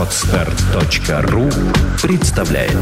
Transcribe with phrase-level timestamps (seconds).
[0.00, 1.50] Отстар.ру
[2.00, 2.72] представляет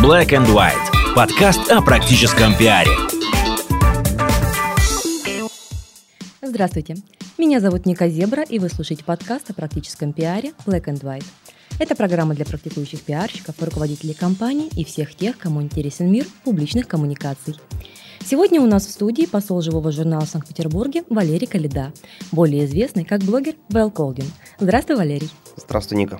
[0.00, 0.74] Black and White.
[1.16, 2.92] Подкаст о практическом пиаре.
[6.40, 6.98] Здравствуйте.
[7.36, 11.26] Меня зовут Ника Зебра, и вы слушаете подкаст о практическом пиаре Black and White.
[11.80, 17.56] Это программа для практикующих пиарщиков, руководителей компаний и всех тех, кому интересен мир публичных коммуникаций.
[18.24, 21.92] Сегодня у нас в студии посол живого журнала в Санкт-Петербурге Валерий Калида,
[22.32, 24.26] более известный как блогер Вэл Колдин.
[24.58, 25.30] Здравствуй, Валерий.
[25.56, 26.18] Здравствуй, Ника.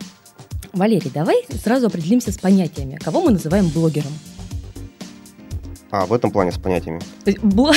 [0.72, 2.98] Валерий, давай сразу определимся с понятиями.
[3.02, 4.12] Кого мы называем блогером?
[5.90, 7.00] А, в этом плане с понятиями.
[7.24, 7.74] То бл-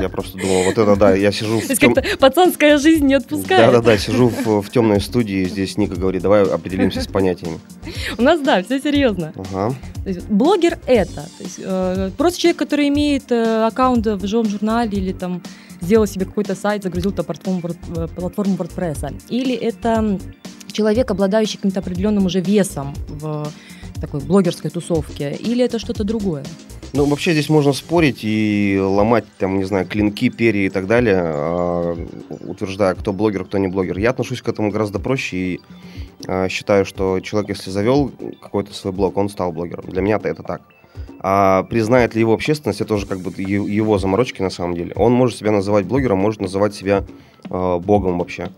[0.00, 1.94] Я просто думал, вот это да, я сижу То в есть тем...
[1.94, 3.66] как-то пацанская жизнь не отпускает.
[3.66, 7.60] Да-да-да, сижу в, в темной студии, здесь Ника говорит, давай определимся с понятиями.
[8.18, 9.32] У нас, да, все серьезно.
[9.36, 9.74] Ага.
[10.02, 14.48] То есть блогер это, то есть, э, просто человек, который имеет э, аккаунт в живом
[14.48, 15.40] журнале или там
[15.80, 17.62] сделал себе какой-то сайт, загрузил то платформу,
[17.96, 19.14] э, платформу WordPress.
[19.28, 20.18] Или это
[20.72, 23.48] человек, обладающий каким-то определенным уже весом в
[24.00, 26.44] такой блогерской тусовке, или это что-то другое.
[26.92, 31.20] Ну, вообще здесь можно спорить и ломать, там, не знаю, клинки, перья и так далее,
[31.22, 32.06] а,
[32.46, 33.98] утверждая, кто блогер, кто не блогер.
[33.98, 35.60] Я отношусь к этому гораздо проще и
[36.26, 39.84] а, считаю, что человек, если завел какой-то свой блог, он стал блогером.
[39.88, 40.62] Для меня-то это так.
[41.22, 44.92] А признает ли его общественность, это уже как бы его заморочки на самом деле.
[44.96, 47.04] Он может себя называть блогером, может называть себя
[47.50, 48.50] э, богом вообще.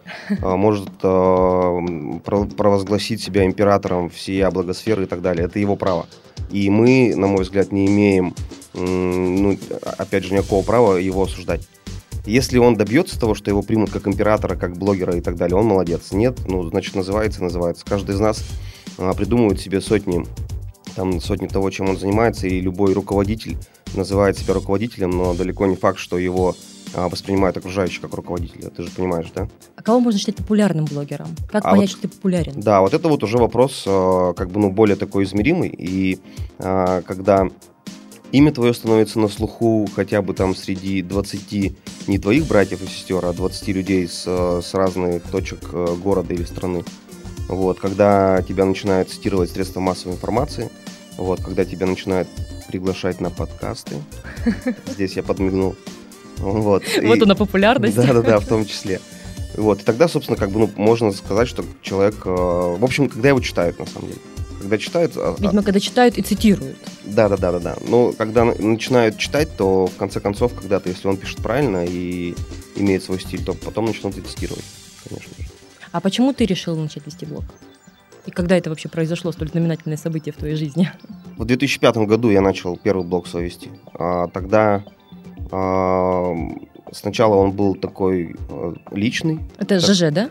[0.42, 5.46] А, может э, про- провозгласить себя императором всей благосферы и так далее.
[5.46, 6.06] Это его право.
[6.52, 8.34] И мы, на мой взгляд, не имеем,
[8.74, 9.58] ну,
[9.98, 11.66] опять же, никакого права его осуждать.
[12.24, 15.66] Если он добьется того, что его примут как императора, как блогера и так далее, он
[15.66, 16.12] молодец.
[16.12, 17.84] Нет, ну, значит, называется называется.
[17.84, 18.44] Каждый из нас
[18.98, 20.24] а, придумывает себе сотни,
[20.94, 23.56] там, сотни того, чем он занимается, и любой руководитель
[23.94, 26.56] называет себя руководителем, но далеко не факт, что его
[26.94, 28.68] а, воспринимают окружающие как руководителя.
[28.70, 29.48] Ты же понимаешь, да?
[29.76, 31.28] А кого можно считать популярным блогером?
[31.50, 32.60] Как А понять, вот- что ты популярен?
[32.60, 35.70] Да, вот это вот уже вопрос, э, как бы, ну, более такой измеримый.
[35.70, 36.20] И
[36.58, 37.48] э, когда
[38.30, 41.74] имя твое становится на слуху хотя бы там среди 20
[42.08, 46.44] не твоих братьев и сестер, а 20 людей с, с разных точек э, города или
[46.44, 46.84] страны.
[47.48, 50.70] Вот, когда тебя начинают цитировать средства массовой информации,
[51.16, 52.28] вот, когда тебя начинают
[52.68, 53.96] приглашать на подкасты,
[54.88, 55.76] здесь я подмигнул.
[56.38, 57.96] Вот, Вот и- она популярность.
[57.96, 59.00] да, да, да, в том числе.
[59.56, 63.28] Вот, и тогда, собственно, как бы, ну, можно сказать, что человек, э, в общем, когда
[63.28, 64.20] его читают, на самом деле.
[64.60, 66.76] Когда читают, а- а- Видимо, когда читают и цитируют.
[67.04, 67.76] да, да, да, да, да.
[67.86, 72.34] Но когда на- начинают читать, то в конце концов, когда-то, если он пишет правильно и
[72.76, 74.64] имеет свой стиль, то потом начнут и тестировать,
[75.06, 75.50] конечно же.
[75.90, 77.44] А почему ты решил начать вести блог?
[78.26, 80.90] И когда это вообще произошло, столь знаменательное событие в твоей жизни?
[81.36, 83.70] В 2005 году я начал первый блог свой вести.
[83.94, 84.84] А, тогда
[85.50, 86.34] а,
[86.92, 89.40] сначала он был такой э, личный.
[89.58, 89.90] Это Так.
[89.90, 90.30] ЖЖ, да?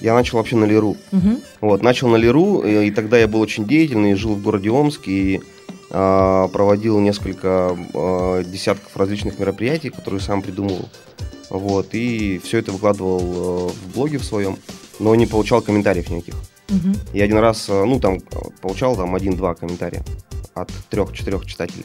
[0.00, 0.96] Я начал вообще на Леру.
[1.12, 1.40] Мгм.
[1.60, 5.02] Вот, начал на Леру, и, и тогда я был очень деятельный, жил в городе Омск
[5.06, 5.40] и
[5.90, 10.88] а, проводил несколько а, десятков различных мероприятий, которые сам придумывал.
[11.50, 14.58] Вот, и все это выкладывал э, в блоге в своем,
[14.98, 16.34] но не получал комментариев никаких.
[16.68, 16.94] Мгм.
[17.12, 18.20] И один раз, э, ну, там, э,
[18.60, 20.04] получал там один-два комментария
[20.54, 21.84] от трех-четырех читателей.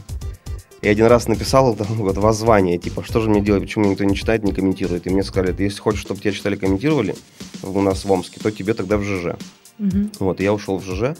[0.81, 4.15] И один раз написал там вот воззвание, типа, что же мне делать, почему никто не
[4.15, 5.07] читает, не комментирует.
[5.07, 7.15] И мне сказали, «Ты если хочешь, чтобы тебя читали, комментировали
[7.63, 9.35] у нас в Омске, то тебе тогда в ЖЖ.
[9.77, 10.11] Мгм.
[10.19, 11.17] Вот, и я ушел в ЖЖ.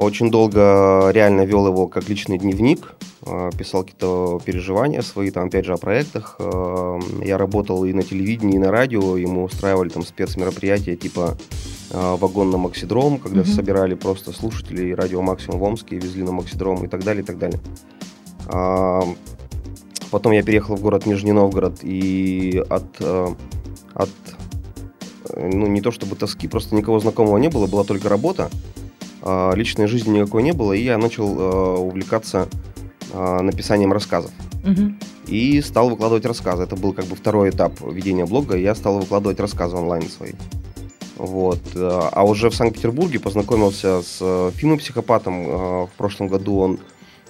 [0.00, 2.94] Очень долго реально вел его как личный дневник,
[3.26, 6.36] э, писал какие-то переживания свои, там, опять же, о проектах.
[6.38, 11.36] Э, Я работал и на телевидении, и на радио, ему устраивали там спецмероприятия типа
[11.90, 13.50] э, вагон на Максидром, когда Мгм.
[13.50, 17.26] собирали просто слушателей радио Максимум в Омске, и везли на Максидром и так далее, и
[17.26, 17.60] так далее.
[18.48, 19.02] А,
[20.10, 23.28] Потом я переехал в город Нижний Новгород, и от, э,
[23.94, 24.10] от
[25.34, 28.50] э, ну, не то чтобы тоски, просто никого знакомого не было, была только работа,
[29.54, 32.48] личной жизни никакой не было, и я начал э, увлекаться
[33.12, 34.30] а, написанием рассказов.
[35.26, 36.62] И стал выкладывать рассказы.
[36.64, 40.32] Это был как бы второй этап ведения блога, я стал выкладывать рассказы онлайн свои.
[41.16, 41.60] Вот.
[41.74, 45.86] э, А уже в Санкт-Петербурге познакомился с э, Фимой Психопатом.
[45.86, 46.78] В прошлом году он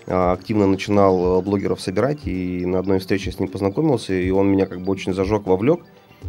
[0.06, 4.80] активно начинал блогеров собирать, и на одной встрече с ним познакомился, и он меня как
[4.80, 5.80] бы очень зажег, вовлек.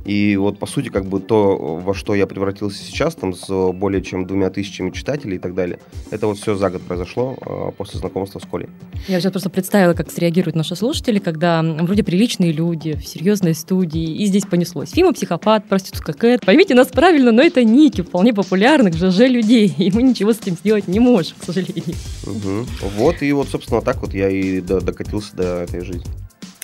[0.05, 4.01] И вот, по сути, как бы то, во что я превратился сейчас, там, с более
[4.01, 5.79] чем двумя тысячами читателей и так далее,
[6.09, 8.67] это вот все за год произошло э, после знакомства с Колей.
[9.07, 14.15] Я сейчас просто представила, как среагируют наши слушатели, когда вроде приличные люди в серьезной студии,
[14.15, 14.91] и здесь понеслось.
[14.91, 16.45] Фима психопат, проститутка Кэт.
[16.45, 20.55] Поймите нас правильно, но это ники вполне популярных ЖЖ людей, и мы ничего с этим
[20.55, 21.95] сделать не можем, к сожалению.
[22.25, 22.65] Мгм.
[22.97, 26.05] Вот, и вот, собственно, так вот я и до- докатился до этой жизни.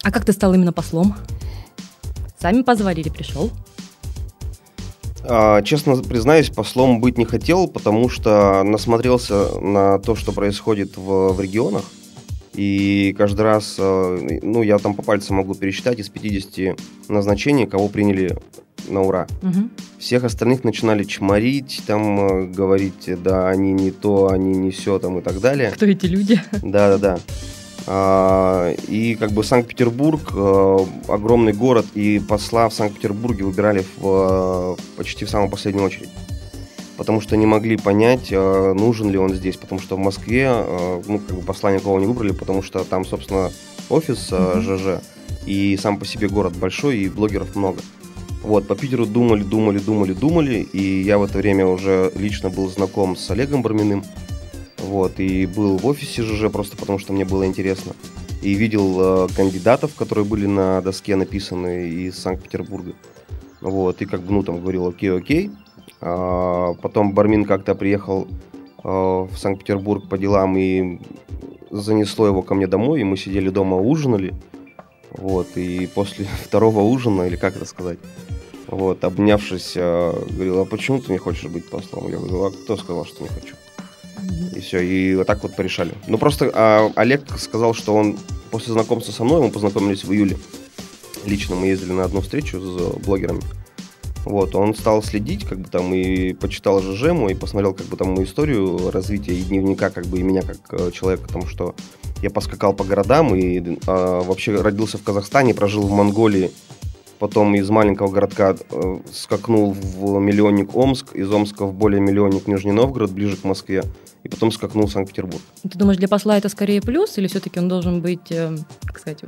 [0.03, 1.15] А как ты стал именно послом?
[2.39, 3.51] Сами позвали или пришел?
[5.23, 11.33] А, честно признаюсь, послом быть не хотел, потому что насмотрелся на то, что происходит в,
[11.33, 11.83] в регионах.
[12.53, 17.87] И каждый раз, э, ну, я там по пальцам могу пересчитать из 50 назначений, кого
[17.87, 18.35] приняли
[18.87, 19.27] на ура.
[19.43, 19.69] Угу.
[19.99, 25.19] Всех остальных начинали чморить, там э, говорить, да, они не то, они не все, там
[25.19, 25.71] и так далее.
[25.71, 26.41] Кто эти люди?
[26.63, 27.15] Да-да-да.
[27.15, 27.19] А,
[27.89, 35.23] И как бы Санкт-Петербург, э, огромный город, и посла в Санкт-Петербурге выбирали в, э, почти
[35.23, 36.09] в самую последнюю очередь.
[36.97, 39.55] Потому что не могли понять, э, нужен ли он здесь.
[39.55, 40.51] Потому что в Москве,
[41.07, 43.51] ну, как бы посла никого не выбрали, потому что там, собственно,
[43.89, 44.33] офис.
[44.57, 45.01] ЖЖ,
[45.45, 47.79] и сам по себе город большой, и блогеров много.
[48.43, 52.69] Вот, по Питеру думали, думали, думали, думали, и я в это время уже лично был
[52.69, 54.03] знаком с Олегом Барминым,
[54.87, 57.93] вот, и был в офисе ЖЖ просто потому, что мне было интересно.
[58.41, 62.93] И видел э, кандидатов, которые были на доске написаны из Санкт-Петербурга.
[63.59, 65.51] Вот, и как бы, ну, там говорил, окей, окей.
[65.99, 68.27] А, потом Бармин как-то приехал
[68.83, 71.01] э, в Санкт-Петербург по делам и
[71.69, 74.35] занесло его ко мне домой, и мы сидели дома, ужинали.
[75.11, 77.99] Вот, и после второго ужина, или как это сказать,
[78.67, 82.07] вот, обнявшись, э, говорил, а почему ты не хочешь быть послом?
[82.07, 83.55] Я говорю, а кто сказал, что не хочу?
[84.55, 85.93] И все, и вот так вот порешали.
[86.07, 88.17] Ну, просто а, Олег сказал, что он
[88.51, 90.37] после знакомства со мной, мы познакомились в июле,
[91.25, 93.41] лично мы ездили на одну встречу с блогерами.
[94.25, 97.95] Вот, он стал следить, как бы там, и почитал ЖЖ мой, и посмотрел, как бы
[97.95, 101.75] там, мою историю развития и дневника, как бы, и меня как э, человека, потому что
[102.21, 106.51] я поскакал по городам и а, вообще родился в Казахстане, прожил в Монголии,
[107.19, 112.71] потом из маленького городка э, скакнул в миллионник Омск, из Омска в более миллионник Нижний
[112.71, 113.83] Новгород, ближе к Москве,
[114.23, 115.41] и потом скакнул в Санкт-Петербург.
[115.63, 118.55] Ты думаешь, для посла это скорее плюс, или все-таки он должен быть, э,
[118.85, 119.19] как сказать,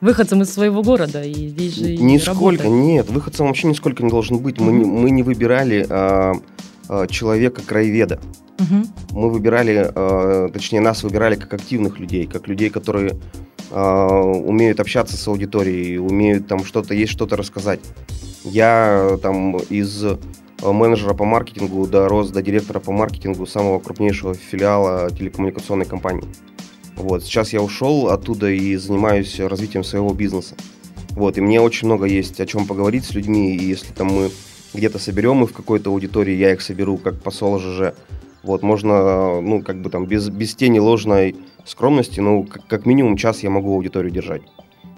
[0.00, 2.84] выходцем из своего города и здесь же Нисколько, работать?
[2.86, 4.60] нет, выходцем вообще нисколько не должен быть.
[4.60, 6.34] Мы, не- мы не выбирали а,
[6.88, 8.20] а, человека краеведа.
[8.58, 8.86] Мгм.
[9.10, 13.18] Мы выбирали, э, точнее, нас выбирали как активных людей, как людей, которые
[13.70, 17.80] э, умеют общаться с аудиторией, умеют там что-то, есть что-то рассказать.
[18.44, 20.16] Я э, там из э,
[20.62, 26.24] менеджера по маркетингу дорос до директора по маркетингу самого крупнейшего филиала телекоммуникационной компании.
[26.96, 30.54] Вот, сейчас я ушел оттуда и занимаюсь развитием своего бизнеса.
[31.10, 34.30] Вот, и мне очень много есть о чем поговорить с людьми, и если там мы
[34.74, 37.94] где-то соберем их в какой-то аудитории, я их соберу как посол ЖЖ,
[38.42, 41.34] вот, можно, ну, как бы там, без, без тени ложной
[41.64, 44.42] скромности, ну, как, как минимум час я могу аудиторию держать.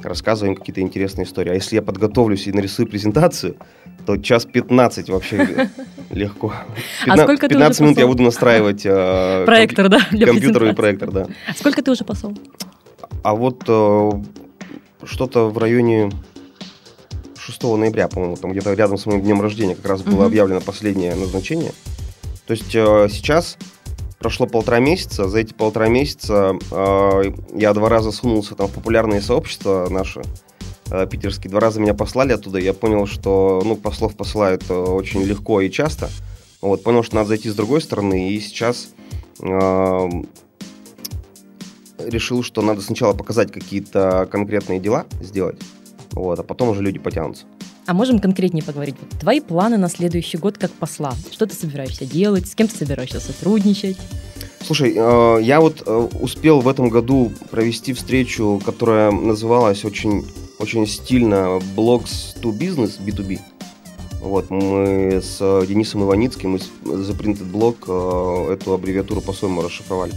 [0.03, 1.51] Рассказываем какие-то интересные истории.
[1.53, 3.57] А если я подготовлюсь и нарисую презентацию,
[4.05, 5.69] то час 15 вообще
[6.11, 6.53] легко.
[7.07, 10.75] А сколько ты 15 уже минут я буду настраивать э, Проектор, да, для компью- компьютеровый
[10.75, 10.75] презентации.
[10.75, 11.55] проектор, да.
[11.57, 12.37] Сколько ты уже посол?
[13.23, 14.11] А вот э,
[15.05, 16.11] что-то в районе
[17.47, 20.27] 6 ноября, по-моему, там где-то рядом с моим днем рождения как раз было Мгм.
[20.27, 21.73] объявлено последнее назначение.
[22.47, 23.57] То есть э, сейчас
[24.19, 27.23] прошло полтора месяца, за эти полтора месяца э,
[27.55, 30.23] я два раза сунулся там в популярные сообщества наши,
[30.91, 35.23] э, питерские, два раза меня послали оттуда, я понял, что, ну, послов посылают э, очень
[35.23, 36.11] легко и часто,
[36.61, 38.89] вот, понял, что надо зайти с другой стороны, и сейчас
[39.41, 40.09] э,
[41.99, 45.61] решил, что надо сначала показать какие-то конкретные дела, сделать,
[46.17, 47.45] вот, а потом уже люди потянутся.
[47.87, 48.97] А можем конкретнее поговорить?
[49.01, 51.13] Вот твои планы на следующий год как посла.
[51.31, 52.49] Что ты собираешься делать?
[52.49, 53.99] С кем ты собираешься сотрудничать?
[54.61, 60.25] Слушай, э, я вот э, успел в этом году провести встречу, которая называлась очень,
[60.59, 63.39] очень стильно Blogs to Business, B2B.
[64.23, 70.15] Вот, мы с э, Денисом Иваницким из The Printed Blog эту аббревиатуру по-своему расшифровали.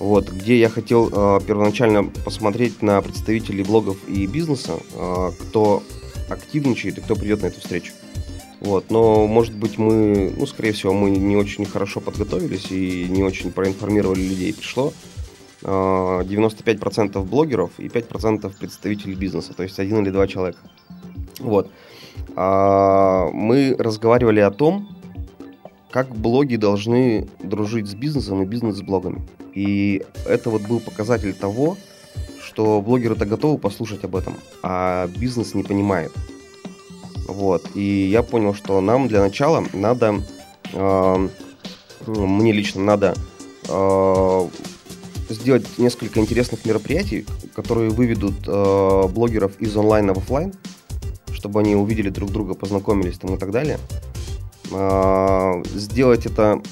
[0.00, 5.82] Вот, где я хотел э, первоначально посмотреть на представителей блогов и бизнеса, э, кто
[6.30, 7.92] активничает и кто придет на эту встречу.
[8.60, 13.22] Вот, но, может быть, мы, ну, скорее всего, мы не очень хорошо подготовились и не
[13.22, 14.54] очень проинформировали людей.
[14.54, 14.94] Пришло
[15.62, 20.60] э, 95% блогеров и 5% представителей бизнеса, то есть один или два человека.
[21.40, 21.70] Вот.
[22.36, 24.88] А, мы разговаривали о том,
[25.90, 29.22] как блоги должны дружить с бизнесом и бизнес с блогами.
[29.54, 31.76] И это вот был показатель того,
[32.42, 36.12] что блогеры-то готовы послушать об этом, а бизнес не понимает.
[37.26, 37.64] Вот.
[37.74, 40.22] И я понял, что нам для начала надо,
[40.72, 41.28] э,
[42.06, 43.14] мне лично надо
[43.68, 44.48] э,
[45.28, 50.52] сделать несколько интересных мероприятий, которые выведут э, блогеров из онлайна в офлайн,
[51.32, 53.78] чтобы они увидели друг друга, познакомились там и так далее.
[54.70, 56.62] Э, сделать это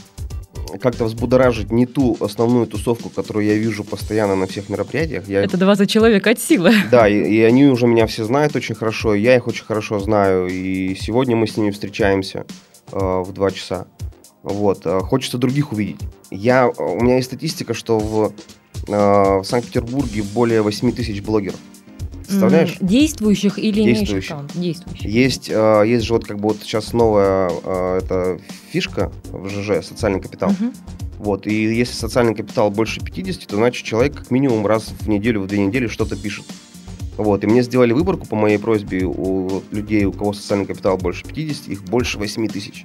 [0.81, 5.26] как-то взбудоражить не ту основную тусовку, которую я вижу постоянно на всех мероприятиях.
[5.26, 5.43] Я...
[5.43, 6.73] Это 20 человек от силы.
[6.90, 9.99] Да, и, и они уже меня все знают очень хорошо, и я их очень хорошо
[9.99, 10.49] знаю.
[10.49, 12.45] И сегодня мы с ними встречаемся
[12.93, 13.87] э, в 2 часа.
[14.43, 14.83] Вот.
[14.85, 16.00] Э, хочется других увидеть.
[16.31, 18.33] Я, у меня есть статистика, что в,
[18.87, 21.59] э, в Санкт-Петербурге более 8 тысяч блогеров.
[22.29, 22.77] Представляешь?
[22.81, 24.11] Действующих или Действующих.
[24.11, 24.53] имеющих аккаунт?
[24.55, 25.05] Действующих.
[25.09, 28.39] Есть, э, есть же вот как бы вот сейчас новая э, эта
[28.71, 30.51] фишка в ЖЖ, социальный капитал.
[30.51, 30.73] Мгм.
[31.19, 35.41] Вот, и если социальный капитал больше 50, то значит человек как минимум раз в неделю,
[35.41, 36.45] в две недели что-то пишет.
[37.17, 41.25] Вот, и мне сделали выборку по моей просьбе у людей, у кого социальный капитал больше
[41.25, 42.85] 50, их больше 8 тысяч.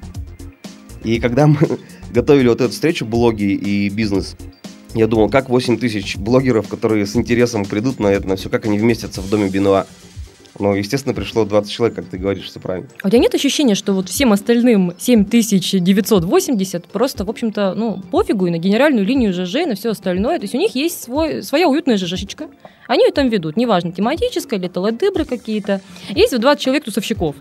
[1.04, 1.60] И когда мы
[2.12, 4.36] готовили вот эту встречу, блоги и бизнес,
[4.94, 8.66] я думал, как 8 тысяч блогеров, которые с интересом придут на это, на все, как
[8.66, 9.86] они вместятся в доме Бенуа.
[10.60, 12.88] Ну, естественно, пришло 20 человек, как ты говоришь, все правильно.
[13.02, 18.46] А у тебя нет ощущения, что вот всем остальным 7980 просто, в общем-то, ну, пофигу
[18.46, 20.38] и на генеральную линию ЖЖ, и на все остальное.
[20.38, 22.50] То есть у них есть свой, своя уютная ЖЖшечка.
[22.88, 25.82] Они ее там ведут, неважно, тематическая или это какие-то.
[26.10, 27.36] Есть вот 20 человек тусовщиков.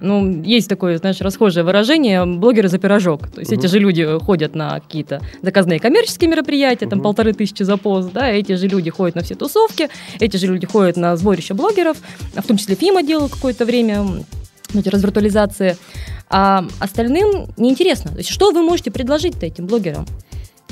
[0.00, 3.28] Ну, есть такое, знаешь, расхожее выражение «блогеры за пирожок».
[3.28, 3.60] То есть Мгм.
[3.60, 7.04] эти же люди ходят на какие-то заказные коммерческие мероприятия, там Мгм.
[7.04, 9.88] полторы тысячи за пост, да, эти же люди ходят на все тусовки,
[10.20, 11.96] эти же люди ходят на сборище блогеров,
[12.34, 14.04] в том числе ФИМа делал какое-то время
[14.74, 15.76] эти развиртуализации.
[16.30, 18.10] А остальным неинтересно.
[18.10, 20.04] То есть что вы можете предложить-то этим блогерам?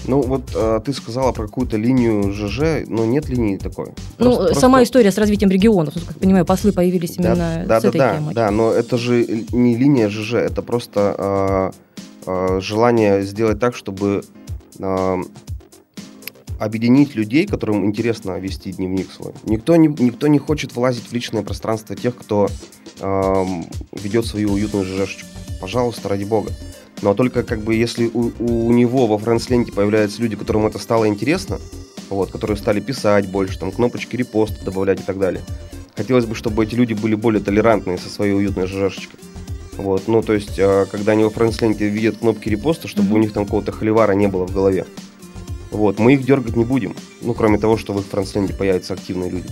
[0.06, 3.88] Ну, вот э, ты сказала про какую-то линию ЖЖ, но нет линии такой.
[4.18, 7.64] ну, Просто- сама просто- история с развитием регионов, ну, как понимаю, послы появились Да, именно
[7.66, 8.34] да, с да, этой да, темой.
[8.34, 11.72] да, но это же не линия ЖЖ, это просто
[12.26, 14.22] э, э, желание сделать так, чтобы
[14.78, 15.16] э,
[16.58, 19.32] объединить людей, которым интересно вести дневник свой.
[19.44, 22.48] Никто не, никто не хочет влазить в личное пространство тех, кто
[23.00, 23.44] э,
[23.92, 25.28] ведет свою уютную ЖЖшечку.
[25.60, 26.50] Пожалуйста, ради бога.
[27.02, 31.06] Но только как бы если у, у него во френдс-ленте появляются люди, которым это стало
[31.08, 31.60] интересно,
[32.08, 35.42] вот, которые стали писать больше, там, кнопочки репоста добавлять и так далее.
[35.96, 39.18] Хотелось бы, чтобы эти люди были более толерантные со своей уютной ЖЖшечкой.
[39.76, 43.14] Вот, ну, то есть, э, когда они во френдс-ленте видят кнопки репоста, чтобы Мгм.
[43.14, 44.86] у них там какого-то холивара не было в голове.
[45.70, 46.94] Вот, мы их дергать не будем.
[47.20, 49.48] Ну, кроме того, что в их френдс-ленте появятся активные люди.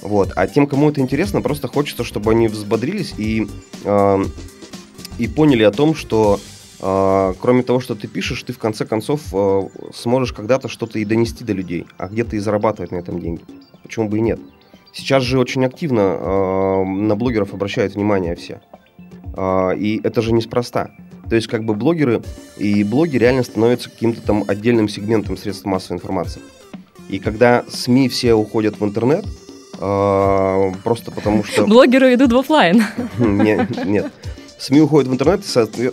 [0.00, 3.46] Вот, а тем, кому это интересно, просто хочется, чтобы они взбодрились и,
[3.84, 4.24] э,
[5.18, 6.40] и поняли о том, что
[6.82, 9.62] кроме того, что ты пишешь, ты в конце концов э,
[9.94, 13.42] сможешь когда-то что-то и донести до людей, а где-то и зарабатывать на этом деньги.
[13.84, 14.40] Почему бы и нет?
[14.92, 18.60] Сейчас же очень активно э, на блогеров обращают внимание все.
[19.34, 20.90] А, И это же неспроста.
[21.28, 22.22] То есть как бы блогеры
[22.58, 26.42] и блоги реально становятся каким-то там отдельным сегментом средств массовой информации.
[27.08, 29.24] И когда СМИ все уходят в интернет,
[29.80, 31.66] а, просто потому что...
[31.66, 32.82] Блогеры идут в офлайн.
[33.18, 34.12] Нет, нет.
[34.62, 35.42] СМИ уходят в интернет,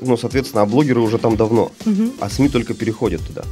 [0.02, 1.72] ну, соответственно, а блогеры уже там давно,
[2.20, 3.44] а СМИ только переходят туда.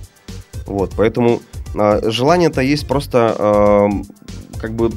[0.67, 1.41] Вот, поэтому
[1.75, 3.89] а, желание-то есть просто а,
[4.59, 4.91] как бы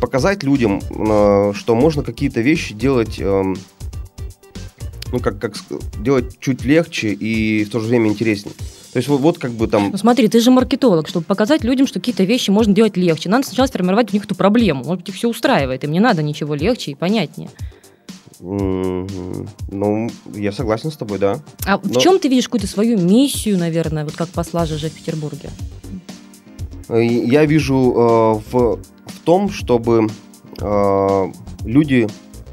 [0.00, 3.56] показать людям, а, что можно какие-то вещи делать, эм,
[5.12, 5.56] ну, как, как
[5.98, 8.54] делать чуть легче и в то же время интереснее.
[8.92, 9.90] То есть вот, вот как бы там...
[9.90, 13.28] Ну смотри, ты же маркетолог, чтобы показать людям, что какие-то вещи можно делать легче.
[13.28, 14.84] Надо сначала сформировать у них эту проблему.
[14.84, 17.50] Может быть, их все устраивает, им не надо ничего легче и понятнее.
[18.44, 21.40] Ну, я согласен с тобой, да.
[21.64, 24.92] А в Но- чем ты видишь какую-то свою миссию, наверное, вот как посла ЖЖ в
[24.92, 25.48] Петербурге?
[26.88, 30.08] Э, Я вижу э, в, в том, чтобы
[30.60, 31.32] э,
[31.64, 32.06] люди,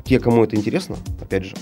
[0.05, 1.55] те, кому это интересно, опять же,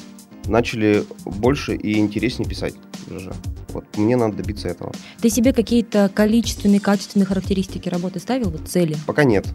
[0.45, 2.75] начали больше и интереснее писать
[3.07, 3.29] в ЖЖ.
[3.73, 4.91] Вот мне надо добиться этого.
[5.21, 8.95] Ты себе какие-то количественные, качественные характеристики работы ставил, вот цели?
[9.07, 9.47] Пока нет.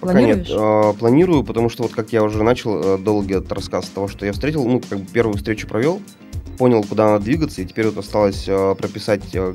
[0.00, 0.48] Пока Планируешь?
[0.48, 0.58] нет.
[0.58, 4.24] Э, планирую, потому что вот как я уже начал э, долгий этот рассказ того, что
[4.26, 6.00] я встретил, ну, как бы первую встречу провел,
[6.56, 9.54] понял, куда надо двигаться, и теперь вот осталось э, прописать, э,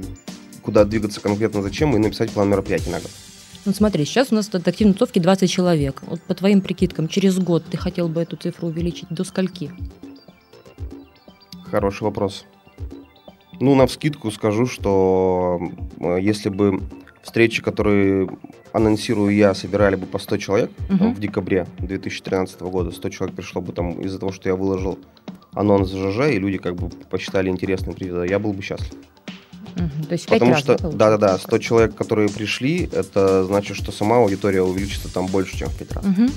[0.62, 3.12] куда двигаться конкретно зачем, и написать план мероприятий на год.
[3.66, 6.02] Ну смотри, сейчас у нас тут активной тусовки 20 человек.
[6.06, 9.72] Вот по твоим прикидкам, через год ты хотел бы эту цифру увеличить до скольки?
[11.72, 12.46] Хороший вопрос.
[13.62, 15.62] Ну, на вскидку скажу, что
[16.20, 16.82] если бы
[17.24, 18.30] встречи, которые
[18.74, 21.13] анонсирую я, собирали бы по 100 человек там, Мгм.
[21.15, 25.00] в декабре 2013 года, 100 человек пришло бы там из-за того, что я выложил
[25.53, 28.94] анонс ЖЖ, и люди как бы посчитали интересным прийти, я был бы счастлив.
[29.75, 34.62] Мгм, То есть Потому что, да-да-да, 100 человек, которые пришли, это значит, что сама аудитория
[34.62, 36.30] увеличится там больше, чем в 5 раз Мгм.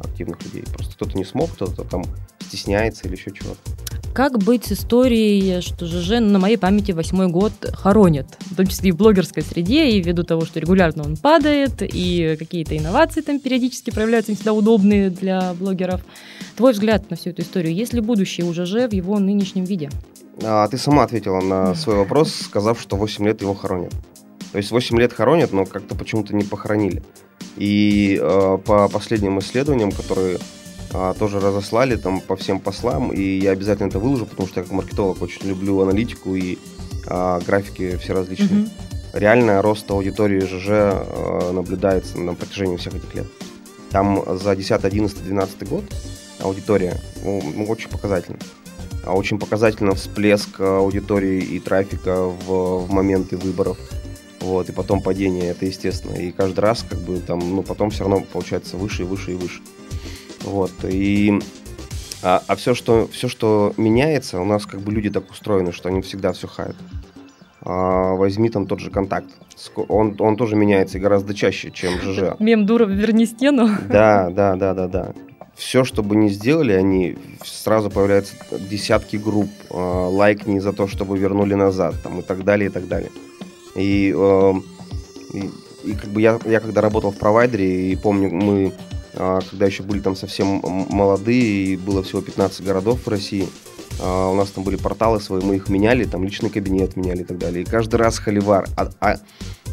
[0.00, 0.64] Активных людей.
[0.72, 2.04] Просто кто-то не смог, кто-то там
[2.40, 3.58] стесняется или еще чего-то.
[4.14, 8.88] Как быть с историей, что ЖЖ на моей памяти восьмой год хоронит, в том числе
[8.88, 13.40] и в блогерской среде, и ввиду того, что регулярно он падает, и какие-то инновации там
[13.40, 16.00] периодически проявляются не всегда удобные для блогеров.
[16.56, 19.90] Твой взгляд на всю эту историю, есть ли будущее у ЖЖ в его нынешнем виде?
[20.44, 23.92] а, ты сама ответила на свой вопрос, сказав, что 8 лет его хоронят.
[24.56, 27.02] То есть 8 лет хоронят, но как-то почему-то не похоронили.
[27.58, 30.38] И э, по последним исследованиям, которые
[30.94, 34.64] э, тоже разослали там по всем послам, и я обязательно это выложу, потому что я
[34.64, 36.56] как маркетолог очень люблю аналитику и
[37.06, 38.64] э, графики все различные.
[38.64, 39.18] Mm-hmm.
[39.20, 43.26] Реально рост аудитории ЖЖ э, наблюдается на протяжении всех этих лет.
[43.90, 45.84] Там за 10, 11, 12 год
[46.40, 48.38] аудитория ну, ну, очень показательна.
[49.04, 53.76] А очень показательно всплеск аудитории и трафика в, в моменты выборов.
[54.46, 56.14] Вот, и потом падение, это естественно.
[56.14, 59.34] И каждый раз, как бы, там, ну, потом все равно получается выше и выше и
[59.34, 59.60] выше.
[60.42, 61.40] Вот, и...
[62.22, 65.88] А, а все, что, все, что меняется, у нас как бы люди так устроены, что
[65.88, 66.76] они всегда все хают.
[67.62, 69.28] А, возьми там тот же контакт.
[69.88, 72.38] Он, он тоже меняется гораздо чаще, чем ЖЖ.
[72.38, 73.68] Мем Дуров верни стену.
[73.88, 75.14] Да, да, да, да, да
[75.56, 78.34] все, что бы ни сделали, они сразу появляются
[78.70, 82.86] десятки групп, э, лайкни за то, чтобы вернули назад, там, и так далее, и так
[82.86, 83.10] далее.
[83.76, 84.52] И, э,
[85.34, 85.50] и,
[85.84, 88.72] и как бы я, я когда работал в провайдере, и помню, мы,
[89.12, 93.48] э, когда еще были там совсем молодые, и было всего 15 городов в России,
[93.98, 97.24] Uh, у нас там были порталы свои, мы их меняли, там личный кабинет меняли и
[97.24, 97.62] так далее.
[97.62, 98.68] И каждый раз холивар.
[98.76, 99.16] А, а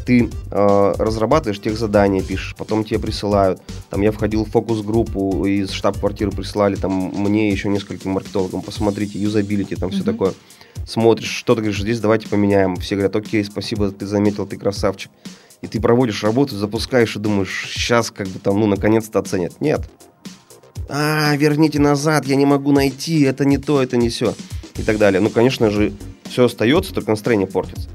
[0.04, 3.60] ты э, разрабатываешь тех задания, пишешь, потом тебе присылают.
[3.90, 9.76] Там я входил в фокус-группу, из штаб-квартиры прислали там мне еще нескольким маркетологам, посмотрите, юзабилити,
[9.76, 9.92] там mm-hmm.
[9.92, 10.34] все такое.
[10.86, 12.76] Смотришь, что ты говоришь, здесь давайте поменяем.
[12.76, 15.10] Все говорят, окей, спасибо, ты заметил, ты красавчик.
[15.62, 19.60] И ты проводишь работу, запускаешь и думаешь, сейчас как бы там, ну, наконец-то оценят.
[19.60, 19.88] Нет.
[20.90, 24.34] А, верните назад, я не могу найти, это не то, это не все.
[24.76, 25.22] И так далее.
[25.22, 25.94] Ну, конечно же,
[26.28, 27.88] все остается, только настроение портится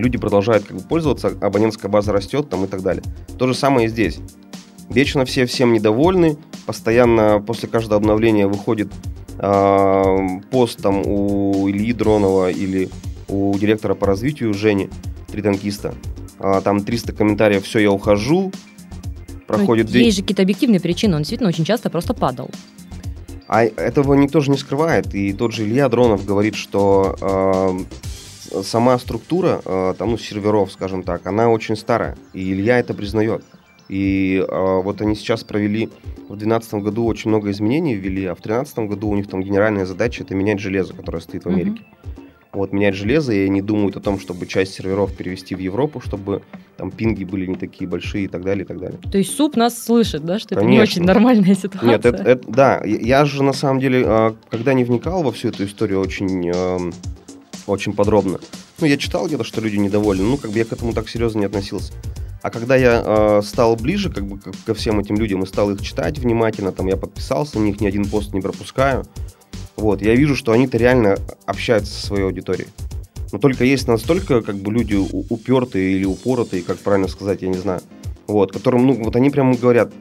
[0.00, 3.02] люди продолжают как бы пользоваться, абонентская база растет там и так далее.
[3.38, 4.18] То же самое и здесь.
[4.88, 8.92] Вечно все всем недовольны, постоянно после каждого обновления выходит
[9.38, 10.16] э,
[10.50, 12.88] пост там у Ильи Дронова или
[13.28, 14.90] у директора по развитию Жени,
[15.28, 15.94] три танкиста.
[16.38, 18.52] Э, там 300 комментариев, все, я ухожу.
[19.46, 22.50] Проходит Но есть же какие-то объективные причины, он действительно очень часто просто падал.
[23.48, 25.14] А этого никто же не скрывает.
[25.14, 27.78] И тот же Илья Дронов говорит, что э,
[28.62, 32.16] сама структура, э, там, ну, серверов, скажем так, она очень старая.
[32.32, 33.42] И Илья это признает.
[33.88, 35.86] И э, вот они сейчас провели
[36.28, 39.86] в 2012 году очень много изменений ввели, а в 2013 году у них там генеральная
[39.86, 41.82] задача это менять железо, которое стоит в Америке.
[41.82, 42.12] Mm-hmm.
[42.52, 46.42] Вот менять железо, и они думают о том, чтобы часть серверов перевести в Европу, чтобы
[46.76, 48.98] там пинги были не такие большие и так далее, и так далее.
[49.10, 50.66] То есть суп нас слышит, да, что Конечно.
[50.66, 51.88] это не очень нормальная ситуация?
[51.88, 52.82] Нет, это, это да.
[52.84, 56.92] Я же на самом деле, э, когда не вникал во всю эту историю очень эм,
[57.66, 58.40] очень подробно.
[58.80, 61.40] Ну, я читал где-то, что люди недовольны, ну, как бы я к этому так серьезно
[61.40, 61.92] не относился.
[62.42, 65.80] А когда я э, стал ближе как бы ко всем этим людям и стал их
[65.80, 69.04] читать внимательно, там я подписался на них, ни один пост не пропускаю,
[69.76, 72.68] вот, я вижу, что они-то реально общаются со своей аудиторией.
[73.30, 77.58] Но только есть настолько как бы люди упертые или упоротые, как правильно сказать, я не
[77.58, 77.80] знаю,
[78.26, 79.92] вот, которым, ну, вот они прямо говорят,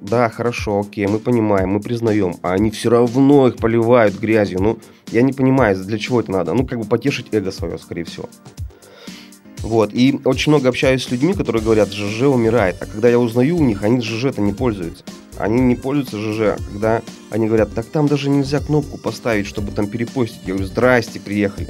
[0.00, 4.78] да, хорошо, окей, мы понимаем, мы признаем, а они все равно их поливают грязью, ну,
[5.10, 8.28] я не понимаю, для чего это надо, ну, как бы потешить эго свое, скорее всего.
[9.58, 13.56] Вот, и очень много общаюсь с людьми, которые говорят, ЖЖ умирает, а когда я узнаю
[13.56, 15.04] у них, они ЖЖ-то не пользуются.
[15.38, 19.86] Они не пользуются ЖЖ, когда они говорят, так там даже нельзя кнопку поставить, чтобы там
[19.86, 20.40] перепостить.
[20.46, 21.68] Я говорю, здрасте, приехали.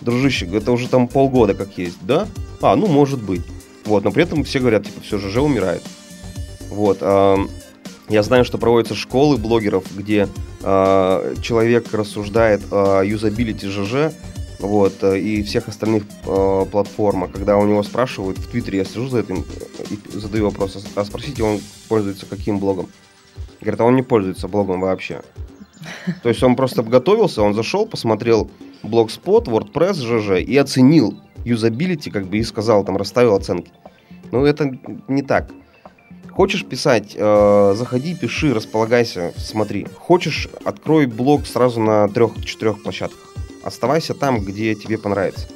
[0.00, 2.26] Дружище, это уже там полгода как есть, да?
[2.60, 3.42] А, ну, может быть.
[3.84, 5.82] Вот, но при этом все говорят, типа, все, ЖЖ умирает.
[6.70, 6.98] Вот.
[7.00, 7.36] Э,
[8.08, 10.28] я знаю, что проводятся школы блогеров, где
[10.62, 14.14] э, человек рассуждает о юзабилити ЖЖ,
[14.60, 19.20] вот, и всех остальных э, платформах, когда у него спрашивают, в Твиттере я сижу за
[19.20, 19.44] этим
[19.90, 22.88] и задаю вопрос, а спросите, он пользуется каким блогом?
[23.60, 25.22] Говорит, а он не пользуется блогом вообще.
[26.22, 28.50] То есть он просто готовился, он зашел, посмотрел
[28.82, 33.70] Blogspot, WordPress, ЖЖ и оценил юзабилити, как бы и сказал, там расставил оценки.
[34.32, 35.50] Но это не так.
[36.30, 39.86] Хочешь писать, э, заходи, пиши, располагайся, смотри.
[39.98, 43.20] Хочешь, открой блог сразу на трех-четырех площадках.
[43.62, 45.46] Оставайся там, где тебе понравится.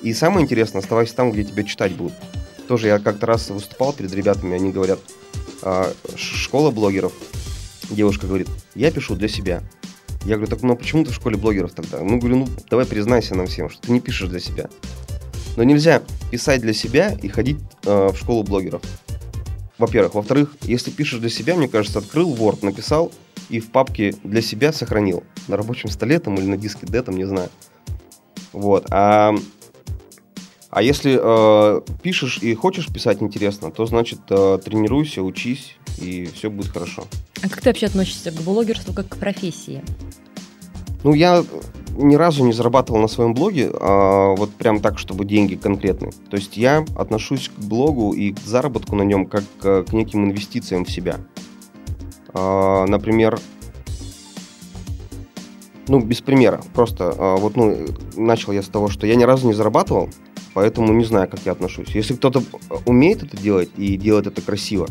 [0.00, 2.14] И самое интересное, оставайся там, где тебя читать будут.
[2.66, 5.00] Тоже я как-то раз выступал перед ребятами, они говорят,
[5.62, 7.12] э, школа блогеров.
[7.90, 9.62] Девушка говорит, я пишу для себя.
[10.24, 12.00] Я говорю, так ну а почему ты в школе блогеров тогда?
[12.00, 14.68] Ну, говорю, ну давай признайся нам всем, что ты не пишешь для себя.
[15.56, 18.82] Но нельзя писать для себя и ходить э, в школу блогеров.
[19.78, 20.14] Во-первых.
[20.14, 23.12] Во-вторых, если пишешь для себя, мне кажется, открыл Word, написал
[23.48, 25.24] и в папке для себя сохранил.
[25.48, 27.50] На рабочем столе там или на диске D, там, не знаю.
[28.52, 28.86] Вот.
[28.90, 29.34] А,
[30.72, 36.48] а если э, пишешь и хочешь писать интересно, то значит э, тренируйся, учись, и все
[36.48, 37.04] будет хорошо.
[37.42, 39.84] А как ты вообще относишься к блогерству как к профессии?
[41.04, 41.44] Ну, я
[41.94, 46.12] ни разу не зарабатывал на своем блоге, а, вот прям так, чтобы деньги конкретные.
[46.30, 50.24] То есть я отношусь к блогу и к заработку на нем как к, к неким
[50.24, 51.18] инвестициям в себя.
[52.32, 53.38] А, например,
[55.86, 59.46] ну, без примера, просто а, вот, ну, начал я с того, что я ни разу
[59.46, 60.08] не зарабатывал,
[60.54, 61.88] поэтому не знаю, как я отношусь.
[61.94, 62.42] Если кто-то
[62.86, 64.88] умеет это делать и делает это красиво,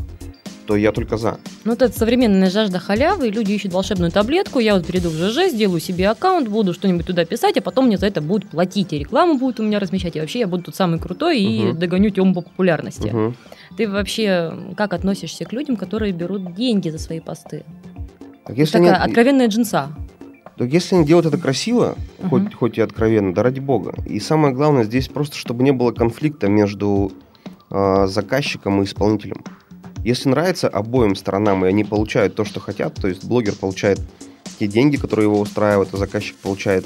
[0.65, 1.39] то я только за.
[1.65, 5.51] Ну, вот это современная жажда халявы, люди ищут волшебную таблетку, я вот перейду в ЖЖ,
[5.51, 8.99] сделаю себе аккаунт, буду что-нибудь туда писать, а потом мне за это будут платить, и
[8.99, 11.77] рекламу будут у меня размещать, и вообще я буду тут самый крутой и угу.
[11.77, 13.09] догоню тему по популярности.
[13.09, 13.33] Угу.
[13.77, 17.63] Ты вообще как относишься к людям, которые берут деньги за свои посты?
[18.45, 19.05] Так если Такая они...
[19.09, 19.89] откровенная джинса.
[20.57, 23.93] Если они делают это красиво, uh хоть, хоть и откровенно, да ради бога.
[24.05, 27.11] И самое главное здесь просто, чтобы не было конфликта между
[27.69, 29.43] э, заказчиком и исполнителем.
[30.03, 33.99] Если нравится обоим сторонам, и они получают то, что хотят, то есть блогер получает
[34.59, 36.85] те деньги, которые его устраивают, а заказчик получает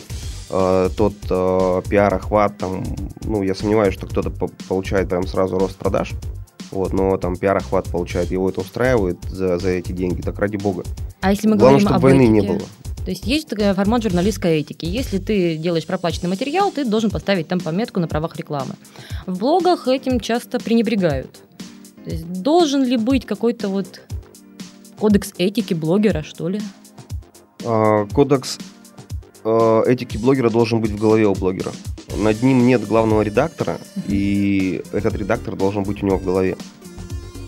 [0.49, 2.84] э, тот э, пиар-охват, там,
[3.23, 6.12] ну, я сомневаюсь, что кто-то по- получает прям сразу рост продаж,
[6.71, 10.84] вот, но там пиар-охват получает, его это устраивает за, за эти деньги, так ради бога.
[11.21, 12.32] А если мы Главное, говорим чтобы об войны этике?
[12.32, 12.67] не было.
[13.06, 14.86] То есть есть формат журналистской этики.
[14.86, 18.74] Если ты делаешь проплаченный материал, ты должен поставить там пометку на правах рекламы.
[19.28, 21.39] В блогах этим часто пренебрегают.
[22.04, 24.02] То есть должен ли быть какой-то вот
[24.98, 26.60] кодекс этики блогера, что ли?
[27.63, 28.58] А, кодекс
[29.44, 31.72] а, этики блогера должен быть в голове у блогера.
[32.18, 36.58] Над ним нет главного редактора, и этот редактор должен быть у него в голове.